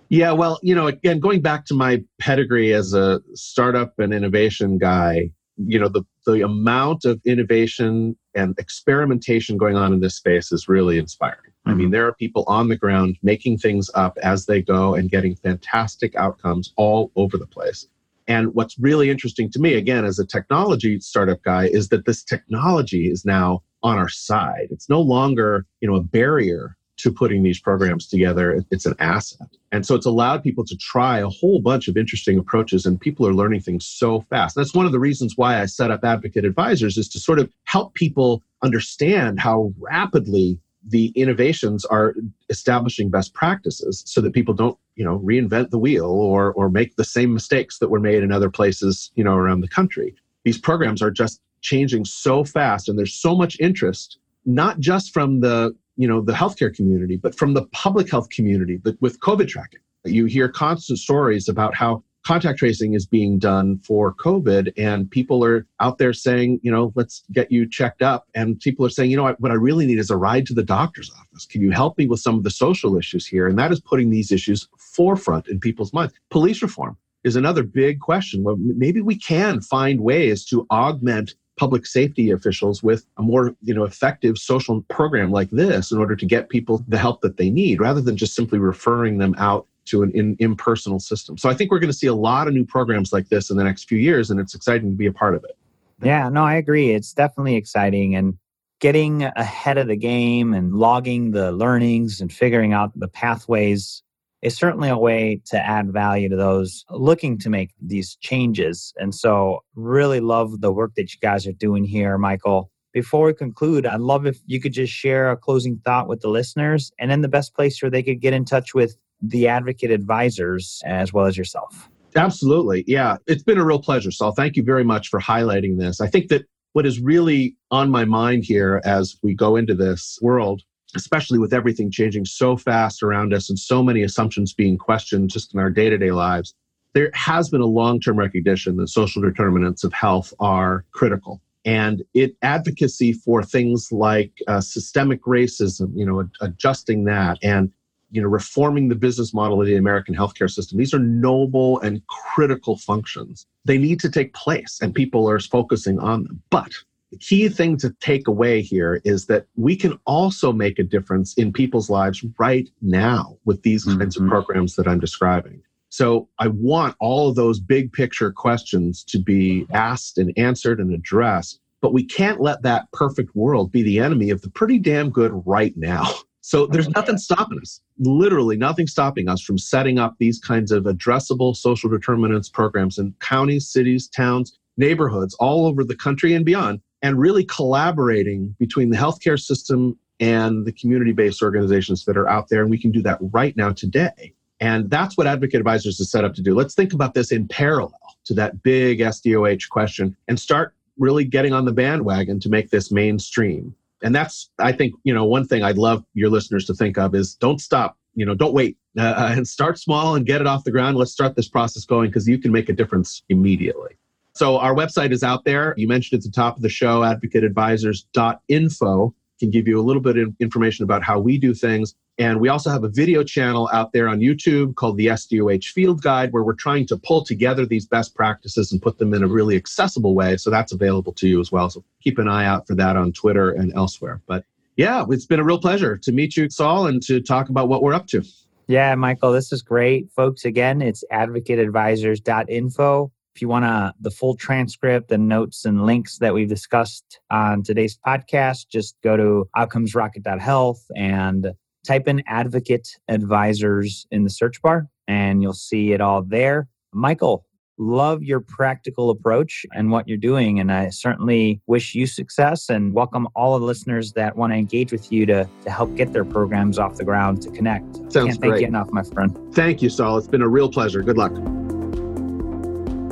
Yeah, 0.09 0.31
well, 0.31 0.59
you 0.61 0.73
know, 0.73 0.87
again, 0.87 1.19
going 1.19 1.41
back 1.41 1.65
to 1.65 1.73
my 1.73 2.03
pedigree 2.19 2.73
as 2.73 2.93
a 2.93 3.21
startup 3.33 3.99
and 3.99 4.13
innovation 4.13 4.77
guy, 4.77 5.31
you 5.57 5.79
know 5.79 5.89
the 5.89 6.03
the 6.25 6.41
amount 6.41 7.05
of 7.05 7.19
innovation 7.25 8.15
and 8.35 8.57
experimentation 8.59 9.57
going 9.57 9.75
on 9.75 9.93
in 9.93 9.99
this 9.99 10.15
space 10.15 10.51
is 10.51 10.67
really 10.67 10.97
inspiring. 10.97 11.37
Mm-hmm. 11.37 11.69
I 11.69 11.73
mean, 11.73 11.85
mm-hmm. 11.85 11.93
there 11.93 12.07
are 12.07 12.13
people 12.13 12.43
on 12.47 12.67
the 12.67 12.77
ground 12.77 13.17
making 13.23 13.57
things 13.57 13.89
up 13.95 14.17
as 14.21 14.45
they 14.45 14.61
go 14.61 14.93
and 14.93 15.09
getting 15.09 15.35
fantastic 15.35 16.15
outcomes 16.15 16.73
all 16.75 17.11
over 17.15 17.37
the 17.37 17.47
place. 17.47 17.87
And 18.27 18.53
what's 18.53 18.77
really 18.77 19.09
interesting 19.09 19.49
to 19.51 19.59
me, 19.59 19.75
again, 19.75 20.03
as 20.03 20.19
a 20.19 20.25
technology 20.25 20.99
startup 20.99 21.41
guy, 21.43 21.67
is 21.67 21.89
that 21.89 22.05
this 22.05 22.23
technology 22.23 23.09
is 23.09 23.23
now 23.23 23.63
on 23.83 23.97
our 23.97 24.09
side. 24.09 24.67
It's 24.69 24.89
no 24.89 25.01
longer, 25.01 25.65
you 25.79 25.89
know, 25.89 25.95
a 25.95 26.03
barrier 26.03 26.75
to 26.97 27.11
putting 27.11 27.43
these 27.43 27.59
programs 27.59 28.07
together. 28.07 28.63
It's 28.71 28.85
an 28.85 28.95
asset. 28.99 29.47
And 29.71 29.85
so 29.85 29.95
it's 29.95 30.05
allowed 30.05 30.43
people 30.43 30.65
to 30.65 30.75
try 30.77 31.19
a 31.19 31.29
whole 31.29 31.59
bunch 31.59 31.87
of 31.87 31.97
interesting 31.97 32.37
approaches, 32.37 32.85
and 32.85 32.99
people 32.99 33.27
are 33.27 33.33
learning 33.33 33.61
things 33.61 33.85
so 33.85 34.21
fast. 34.29 34.55
That's 34.55 34.73
one 34.73 34.85
of 34.85 34.91
the 34.91 34.99
reasons 34.99 35.33
why 35.37 35.61
I 35.61 35.65
set 35.65 35.91
up 35.91 36.03
Advocate 36.03 36.45
Advisors 36.45 36.97
is 36.97 37.07
to 37.09 37.19
sort 37.19 37.39
of 37.39 37.51
help 37.65 37.93
people 37.93 38.43
understand 38.63 39.39
how 39.39 39.73
rapidly 39.79 40.59
the 40.89 41.07
innovations 41.15 41.85
are 41.85 42.15
establishing 42.49 43.09
best 43.09 43.33
practices 43.33 44.03
so 44.05 44.21
that 44.21 44.33
people 44.33 44.53
don't 44.53 44.77
you 44.95 45.03
know 45.03 45.19
reinvent 45.19 45.69
the 45.69 45.77
wheel 45.77 46.05
or 46.05 46.53
or 46.53 46.69
make 46.69 46.95
the 46.95 47.03
same 47.03 47.33
mistakes 47.33 47.79
that 47.79 47.89
were 47.89 47.99
made 47.99 48.23
in 48.23 48.31
other 48.31 48.49
places 48.49 49.11
you 49.15 49.23
know 49.23 49.35
around 49.35 49.61
the 49.61 49.67
country 49.67 50.15
these 50.45 50.57
programs 50.57 51.01
are 51.01 51.11
just 51.11 51.41
changing 51.61 52.05
so 52.05 52.43
fast 52.43 52.87
and 52.87 52.97
there's 52.97 53.13
so 53.13 53.35
much 53.35 53.59
interest 53.59 54.17
not 54.45 54.79
just 54.79 55.13
from 55.13 55.41
the 55.41 55.75
you 55.97 56.07
know 56.07 56.21
the 56.21 56.33
healthcare 56.33 56.73
community, 56.73 57.17
but 57.17 57.37
from 57.37 57.53
the 57.53 57.65
public 57.67 58.09
health 58.09 58.29
community 58.29 58.77
But 58.77 58.95
with 59.01 59.19
COVID 59.19 59.47
tracking. 59.47 59.81
You 60.05 60.25
hear 60.25 60.47
constant 60.47 60.99
stories 60.99 61.49
about 61.49 61.75
how 61.75 62.03
contact 62.25 62.59
tracing 62.59 62.93
is 62.93 63.05
being 63.05 63.39
done 63.39 63.77
for 63.79 64.13
COVID, 64.13 64.73
and 64.77 65.09
people 65.09 65.43
are 65.43 65.65
out 65.79 65.97
there 65.97 66.13
saying, 66.13 66.59
you 66.61 66.71
know, 66.71 66.91
let's 66.95 67.23
get 67.31 67.51
you 67.51 67.67
checked 67.67 68.01
up. 68.01 68.27
And 68.35 68.59
people 68.59 68.85
are 68.85 68.89
saying, 68.89 69.11
you 69.11 69.17
know, 69.17 69.35
what 69.39 69.51
I 69.51 69.55
really 69.55 69.85
need 69.85 69.99
is 69.99 70.09
a 70.09 70.17
ride 70.17 70.45
to 70.47 70.53
the 70.53 70.63
doctor's 70.63 71.11
office. 71.11 71.45
Can 71.45 71.61
you 71.61 71.71
help 71.71 71.97
me 71.97 72.05
with 72.05 72.19
some 72.19 72.35
of 72.35 72.43
the 72.43 72.51
social 72.51 72.97
issues 72.97 73.25
here? 73.25 73.47
And 73.47 73.57
that 73.59 73.71
is 73.71 73.79
putting 73.79 74.09
these 74.09 74.31
issues 74.31 74.67
forefront 74.77 75.47
in 75.47 75.59
people's 75.59 75.93
minds. 75.93 76.13
Police 76.29 76.61
reform 76.61 76.97
is 77.23 77.35
another 77.35 77.63
big 77.63 77.99
question. 77.99 78.43
Well, 78.43 78.57
maybe 78.59 79.01
we 79.01 79.17
can 79.17 79.61
find 79.61 80.01
ways 80.01 80.45
to 80.45 80.65
augment 80.69 81.35
public 81.57 81.85
safety 81.85 82.31
officials 82.31 82.81
with 82.81 83.05
a 83.17 83.21
more 83.21 83.55
you 83.61 83.73
know 83.73 83.83
effective 83.83 84.37
social 84.37 84.81
program 84.83 85.31
like 85.31 85.49
this 85.49 85.91
in 85.91 85.97
order 85.97 86.15
to 86.15 86.25
get 86.25 86.49
people 86.49 86.83
the 86.87 86.97
help 86.97 87.21
that 87.21 87.37
they 87.37 87.49
need 87.49 87.81
rather 87.81 87.99
than 87.99 88.15
just 88.15 88.35
simply 88.35 88.59
referring 88.59 89.17
them 89.17 89.35
out 89.37 89.65
to 89.85 90.03
an 90.03 90.11
in, 90.11 90.35
impersonal 90.39 90.99
system. 90.99 91.37
So 91.37 91.49
i 91.49 91.53
think 91.53 91.71
we're 91.71 91.79
going 91.79 91.91
to 91.91 91.97
see 91.97 92.07
a 92.07 92.13
lot 92.13 92.47
of 92.47 92.53
new 92.53 92.65
programs 92.65 93.11
like 93.11 93.29
this 93.29 93.49
in 93.49 93.57
the 93.57 93.63
next 93.63 93.89
few 93.89 93.97
years 93.97 94.29
and 94.29 94.39
it's 94.39 94.55
exciting 94.55 94.91
to 94.91 94.95
be 94.95 95.07
a 95.07 95.13
part 95.13 95.35
of 95.35 95.43
it. 95.43 95.57
Yeah 96.01 96.29
no 96.29 96.43
i 96.43 96.55
agree. 96.55 96.91
It's 96.91 97.13
definitely 97.13 97.55
exciting 97.55 98.15
and 98.15 98.37
getting 98.79 99.23
ahead 99.23 99.79
of 99.79 99.87
the 99.87 99.95
game 99.95 100.53
and 100.53 100.75
logging 100.75 101.31
the 101.31 101.51
learnings 101.51 102.21
and 102.21 102.31
figuring 102.31 102.73
out 102.73 102.91
the 102.95 103.07
pathways 103.07 104.03
is 104.41 104.55
certainly 104.55 104.89
a 104.89 104.97
way 104.97 105.41
to 105.45 105.57
add 105.57 105.91
value 105.91 106.29
to 106.29 106.35
those 106.35 106.85
looking 106.89 107.37
to 107.39 107.49
make 107.49 107.71
these 107.81 108.15
changes. 108.21 108.93
And 108.97 109.13
so, 109.13 109.63
really 109.75 110.19
love 110.19 110.61
the 110.61 110.71
work 110.71 110.93
that 110.95 111.13
you 111.13 111.19
guys 111.21 111.47
are 111.47 111.53
doing 111.53 111.83
here, 111.83 112.17
Michael. 112.17 112.71
Before 112.93 113.27
we 113.27 113.33
conclude, 113.33 113.85
I'd 113.85 113.99
love 113.99 114.25
if 114.25 114.39
you 114.45 114.59
could 114.59 114.73
just 114.73 114.93
share 114.93 115.29
a 115.29 115.37
closing 115.37 115.79
thought 115.83 116.07
with 116.07 116.21
the 116.21 116.29
listeners 116.29 116.91
and 116.99 117.11
then 117.11 117.21
the 117.21 117.27
best 117.27 117.53
place 117.53 117.81
where 117.81 117.91
they 117.91 118.01
could 118.01 118.21
get 118.21 118.33
in 118.33 118.45
touch 118.45 118.73
with 118.73 118.97
the 119.21 119.47
advocate 119.47 119.91
advisors 119.91 120.81
as 120.85 121.13
well 121.13 121.25
as 121.25 121.37
yourself. 121.37 121.89
Absolutely. 122.15 122.83
Yeah. 122.87 123.17
It's 123.27 123.43
been 123.43 123.57
a 123.57 123.65
real 123.65 123.81
pleasure, 123.81 124.11
Saul. 124.11 124.31
Thank 124.31 124.55
you 124.55 124.63
very 124.63 124.83
much 124.83 125.09
for 125.09 125.19
highlighting 125.19 125.77
this. 125.77 126.01
I 126.01 126.07
think 126.07 126.29
that 126.29 126.45
what 126.73 126.85
is 126.85 126.99
really 126.99 127.55
on 127.71 127.89
my 127.89 128.05
mind 128.05 128.43
here 128.43 128.81
as 128.85 129.17
we 129.21 129.33
go 129.33 129.55
into 129.55 129.75
this 129.75 130.17
world 130.21 130.63
especially 130.95 131.39
with 131.39 131.53
everything 131.53 131.91
changing 131.91 132.25
so 132.25 132.57
fast 132.57 133.03
around 133.03 133.33
us 133.33 133.49
and 133.49 133.59
so 133.59 133.83
many 133.83 134.03
assumptions 134.03 134.53
being 134.53 134.77
questioned 134.77 135.29
just 135.29 135.53
in 135.53 135.59
our 135.59 135.69
day 135.69 135.89
to 135.89 135.97
day 135.97 136.11
lives, 136.11 136.53
there 136.93 137.11
has 137.13 137.49
been 137.49 137.61
a 137.61 137.65
long 137.65 137.99
term 137.99 138.17
recognition 138.17 138.77
that 138.77 138.87
social 138.87 139.21
determinants 139.21 139.83
of 139.83 139.93
health 139.93 140.33
are 140.39 140.85
critical. 140.91 141.41
And 141.65 142.01
it 142.13 142.35
advocacy 142.41 143.11
for 143.11 143.43
things 143.43 143.91
like 143.91 144.31
uh, 144.47 144.61
systemic 144.61 145.21
racism, 145.23 145.91
you 145.93 146.05
know, 146.05 146.27
adjusting 146.39 147.03
that 147.05 147.37
and 147.43 147.71
you 148.11 148.21
know 148.21 148.27
reforming 148.27 148.87
the 148.87 148.95
business 148.95 149.33
model 149.33 149.59
of 149.61 149.67
the 149.67 149.75
American 149.75 150.15
healthcare 150.15 150.49
system. 150.49 150.77
These 150.77 150.93
are 150.93 150.99
noble 150.99 151.79
and 151.81 152.01
critical 152.07 152.77
functions. 152.77 153.45
They 153.65 153.77
need 153.77 153.99
to 154.01 154.09
take 154.09 154.33
place, 154.33 154.79
and 154.81 154.95
people 154.95 155.29
are 155.29 155.39
focusing 155.39 155.99
on 155.99 156.23
them. 156.23 156.41
But 156.49 156.71
the 157.11 157.17
key 157.17 157.47
thing 157.47 157.77
to 157.77 157.91
take 158.01 158.27
away 158.27 158.61
here 158.61 159.01
is 159.05 159.27
that 159.27 159.45
we 159.55 159.75
can 159.75 159.97
also 160.05 160.51
make 160.51 160.77
a 160.77 160.83
difference 160.83 161.33
in 161.35 161.53
people's 161.53 161.89
lives 161.89 162.23
right 162.37 162.69
now 162.81 163.37
with 163.45 163.61
these 163.63 163.85
mm-hmm. 163.85 163.99
kinds 163.99 164.17
of 164.17 164.27
programs 164.27 164.75
that 164.75 164.87
I'm 164.87 164.99
describing. 164.99 165.61
So 165.89 166.27
I 166.39 166.47
want 166.47 166.95
all 166.99 167.29
of 167.29 167.35
those 167.35 167.59
big 167.59 167.93
picture 167.93 168.31
questions 168.31 169.03
to 169.05 169.19
be 169.19 169.65
asked 169.71 170.17
and 170.17 170.33
answered 170.37 170.79
and 170.79 170.93
addressed, 170.93 171.61
but 171.81 171.93
we 171.93 172.03
can't 172.03 172.41
let 172.41 172.61
that 172.63 172.91
perfect 172.91 173.35
world 173.35 173.71
be 173.71 173.83
the 173.83 173.99
enemy 173.99 174.29
of 174.29 174.41
the 174.41 174.49
pretty 174.49 174.77
damn 174.79 175.09
good 175.09 175.31
right 175.45 175.75
now. 175.77 176.05
So 176.41 176.65
there's 176.65 176.87
nothing 176.87 177.17
stopping 177.17 177.59
us, 177.59 177.81
literally 177.99 178.55
nothing 178.55 178.87
stopping 178.87 179.27
us 179.27 179.41
from 179.41 179.57
setting 179.57 179.99
up 179.99 180.15
these 180.17 180.39
kinds 180.39 180.71
of 180.71 180.85
addressable 180.85 181.53
social 181.53 181.89
determinants 181.89 182.47
programs 182.47 182.97
in 182.97 183.13
counties, 183.19 183.67
cities, 183.67 184.07
towns, 184.07 184.57
neighborhoods 184.77 185.33
all 185.41 185.65
over 185.65 185.83
the 185.83 185.95
country 185.95 186.33
and 186.33 186.45
beyond 186.45 186.79
and 187.01 187.19
really 187.19 187.43
collaborating 187.43 188.55
between 188.59 188.89
the 188.89 188.97
healthcare 188.97 189.39
system 189.39 189.97
and 190.19 190.65
the 190.65 190.71
community 190.71 191.11
based 191.11 191.41
organizations 191.41 192.05
that 192.05 192.17
are 192.17 192.27
out 192.27 192.49
there. 192.49 192.61
And 192.61 192.69
we 192.69 192.79
can 192.79 192.91
do 192.91 193.01
that 193.03 193.19
right 193.21 193.55
now 193.55 193.71
today. 193.71 194.33
And 194.59 194.89
that's 194.89 195.17
what 195.17 195.27
Advocate 195.27 195.59
Advisors 195.59 195.99
is 195.99 196.09
set 196.09 196.25
up 196.25 196.33
to 196.35 196.41
do. 196.41 196.55
Let's 196.55 196.73
think 196.73 196.93
about 196.93 197.13
this 197.13 197.31
in 197.31 197.47
parallel 197.47 197.99
to 198.25 198.33
that 198.33 198.63
big 198.63 198.99
SDOH 198.99 199.69
question 199.69 200.15
and 200.27 200.39
start 200.39 200.73
really 200.97 201.23
getting 201.23 201.53
on 201.53 201.65
the 201.65 201.71
bandwagon 201.71 202.39
to 202.39 202.49
make 202.49 202.71
this 202.71 202.91
mainstream. 202.91 203.75
And 204.03 204.15
that's, 204.15 204.49
I 204.59 204.71
think, 204.71 204.95
you 205.03 205.13
know, 205.13 205.25
one 205.25 205.45
thing 205.45 205.63
I'd 205.63 205.77
love 205.77 206.03
your 206.13 206.29
listeners 206.29 206.65
to 206.65 206.73
think 206.73 206.97
of 206.97 207.13
is 207.13 207.35
don't 207.35 207.61
stop, 207.61 207.97
you 208.15 208.25
know, 208.25 208.33
don't 208.33 208.53
wait 208.53 208.77
uh, 208.97 209.01
uh 209.01 209.33
and 209.35 209.47
start 209.47 209.77
small 209.77 210.15
and 210.15 210.25
get 210.25 210.41
it 210.41 210.47
off 210.47 210.63
the 210.63 210.71
ground. 210.71 210.97
Let's 210.97 211.11
start 211.11 211.35
this 211.35 211.47
process 211.47 211.85
going 211.85 212.09
because 212.09 212.27
you 212.27 212.39
can 212.39 212.51
make 212.51 212.69
a 212.69 212.73
difference 212.73 213.23
immediately. 213.29 213.97
So 214.37 214.59
our 214.59 214.75
website 214.75 215.11
is 215.11 215.23
out 215.23 215.45
there. 215.45 215.73
You 215.77 215.87
mentioned 215.87 216.19
at 216.19 216.23
the 216.23 216.31
top 216.31 216.57
of 216.57 216.61
the 216.61 216.69
show, 216.69 217.01
advocateadvisors.info 217.01 219.15
can 219.39 219.51
give 219.51 219.67
you 219.67 219.79
a 219.79 219.83
little 219.83 220.01
bit 220.01 220.17
of 220.17 220.33
information 220.39 220.83
about 220.83 221.03
how 221.03 221.19
we 221.19 221.37
do 221.37 221.53
things. 221.53 221.93
And 222.19 222.39
we 222.39 222.49
also 222.49 222.71
have 222.71 222.83
a 222.83 222.89
video 222.89 223.23
channel 223.23 223.69
out 223.71 223.93
there 223.93 224.07
on 224.07 224.19
YouTube 224.19 224.73
called 224.75 224.97
the 224.97 225.05
SDOH 225.07 225.65
Field 225.65 226.01
Guide, 226.01 226.33
where 226.33 226.41
we're 226.43 226.53
trying 226.53 226.87
to 226.87 226.97
pull 226.97 227.23
together 227.23 227.63
these 227.65 227.85
best 227.85 228.15
practices 228.15 228.71
and 228.71 228.81
put 228.81 228.97
them 228.97 229.13
in 229.13 229.23
a 229.23 229.27
really 229.27 229.55
accessible 229.55 230.15
way. 230.15 230.37
So 230.37 230.49
that's 230.49 230.71
available 230.71 231.13
to 231.13 231.27
you 231.27 231.39
as 231.39 231.51
well. 231.51 231.69
So 231.69 231.83
keep 232.01 232.17
an 232.17 232.27
eye 232.27 232.45
out 232.45 232.65
for 232.65 232.73
that 232.75 232.95
on 232.95 233.13
Twitter 233.13 233.51
and 233.51 233.71
elsewhere. 233.75 234.19
But 234.25 234.43
yeah, 234.75 235.05
it's 235.09 235.27
been 235.27 235.39
a 235.39 235.43
real 235.43 235.59
pleasure 235.59 235.97
to 235.97 236.11
meet 236.11 236.35
you, 236.35 236.49
Saul, 236.49 236.87
and 236.87 237.03
to 237.03 237.21
talk 237.21 237.49
about 237.49 237.69
what 237.69 237.83
we're 237.83 237.93
up 237.93 238.07
to. 238.07 238.23
Yeah, 238.67 238.95
Michael, 238.95 239.31
this 239.31 239.53
is 239.53 239.61
great. 239.61 240.11
Folks, 240.11 240.45
again, 240.45 240.81
it's 240.81 241.03
advocateadvisors.info. 241.11 243.11
If 243.37 243.41
you 243.43 243.49
want 243.49 243.65
to, 243.65 243.93
the 243.99 244.09
full 244.09 244.35
transcript 244.35 245.11
and 245.11 245.27
notes 245.27 245.63
and 245.63 245.85
links 245.85 246.17
that 246.17 246.33
we've 246.33 246.49
discussed 246.49 247.19
on 247.29 247.61
today's 247.61 247.95
podcast, 247.95 248.67
just 248.67 248.95
go 249.03 249.15
to 249.15 249.47
outcomesrocket.health 249.55 250.83
and 250.95 251.51
type 251.85 252.07
in 252.07 252.23
advocate 252.25 252.89
advisors 253.07 254.07
in 254.09 254.23
the 254.23 254.31
search 254.31 254.59
bar 254.63 254.87
and 255.07 255.43
you'll 255.43 255.53
see 255.53 255.91
it 255.91 256.01
all 256.01 256.23
there. 256.23 256.67
Michael, 256.91 257.45
love 257.77 258.23
your 258.23 258.39
practical 258.39 259.11
approach 259.11 259.67
and 259.71 259.91
what 259.91 260.07
you're 260.07 260.17
doing. 260.17 260.59
And 260.59 260.71
I 260.71 260.89
certainly 260.89 261.61
wish 261.67 261.93
you 261.93 262.07
success 262.07 262.69
and 262.69 262.91
welcome 262.91 263.27
all 263.35 263.53
of 263.53 263.61
the 263.61 263.67
listeners 263.67 264.13
that 264.13 264.35
want 264.35 264.51
to 264.51 264.57
engage 264.57 264.91
with 264.91 265.11
you 265.11 265.27
to, 265.27 265.47
to 265.63 265.69
help 265.69 265.95
get 265.95 266.11
their 266.11 266.25
programs 266.25 266.79
off 266.79 266.95
the 266.95 267.05
ground 267.05 267.43
to 267.43 267.51
connect. 267.51 267.97
Sounds 268.11 268.13
Can't 268.13 268.39
great. 268.39 268.49
thank 268.49 268.61
you 268.61 268.67
enough, 268.67 268.89
my 268.89 269.03
friend. 269.03 269.37
Thank 269.53 269.83
you, 269.83 269.91
Saul. 269.91 270.17
It's 270.17 270.27
been 270.27 270.41
a 270.41 270.49
real 270.49 270.71
pleasure. 270.71 271.03
Good 271.03 271.19
luck. 271.19 271.33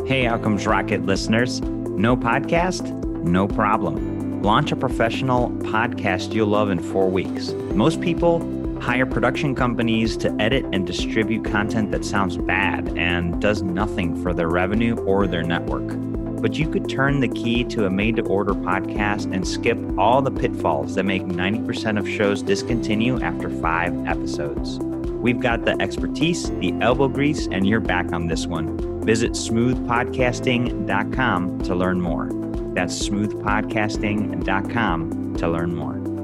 Hey, 0.06 0.28
Outcomes 0.28 0.68
Rocket 0.68 1.04
listeners. 1.08 1.62
No 1.62 2.16
podcast? 2.16 2.94
No 3.24 3.48
problem. 3.48 4.44
Launch 4.44 4.72
a 4.72 4.76
professional 4.76 5.50
podcast 5.50 6.32
you'll 6.32 6.46
love 6.46 6.70
in 6.70 6.78
four 6.78 7.10
weeks. 7.10 7.54
Most 7.74 8.02
people 8.02 8.40
hire 8.80 9.08
production 9.08 9.56
companies 9.56 10.16
to 10.18 10.32
edit 10.40 10.64
and 10.72 10.86
distribute 10.86 11.44
content 11.44 11.90
that 11.90 12.06
sounds 12.06 12.38
bad 12.38 12.96
and 12.96 13.42
does 13.42 13.64
nothing 13.64 14.22
for 14.22 14.32
their 14.32 14.48
revenue 14.48 14.96
or 15.06 15.26
their 15.26 15.42
network. 15.42 15.88
But 16.40 16.54
you 16.54 16.70
could 16.70 16.88
turn 16.88 17.20
the 17.20 17.28
key 17.28 17.64
to 17.64 17.88
a 17.88 17.90
made 17.90 18.18
to 18.18 18.22
order 18.28 18.54
podcast 18.54 19.34
and 19.34 19.48
skip 19.48 19.80
all 19.98 20.22
the 20.22 20.30
pitfalls 20.30 20.94
that 20.94 21.06
make 21.06 21.24
90% 21.24 21.98
of 21.98 22.08
shows 22.08 22.44
discontinue 22.44 23.20
after 23.22 23.50
five 23.50 24.06
episodes. 24.06 24.78
We've 24.78 25.40
got 25.40 25.66
the 25.66 25.82
expertise, 25.82 26.52
the 26.60 26.74
elbow 26.80 27.08
grease, 27.08 27.48
and 27.48 27.68
you're 27.68 27.80
back 27.80 28.14
on 28.14 28.28
this 28.28 28.46
one. 28.46 28.95
Visit 29.06 29.34
smoothpodcasting.com 29.34 31.60
to 31.60 31.76
learn 31.76 32.02
more. 32.02 32.32
That's 32.74 33.08
smoothpodcasting.com 33.08 35.36
to 35.38 35.48
learn 35.48 35.76
more. 35.76 36.15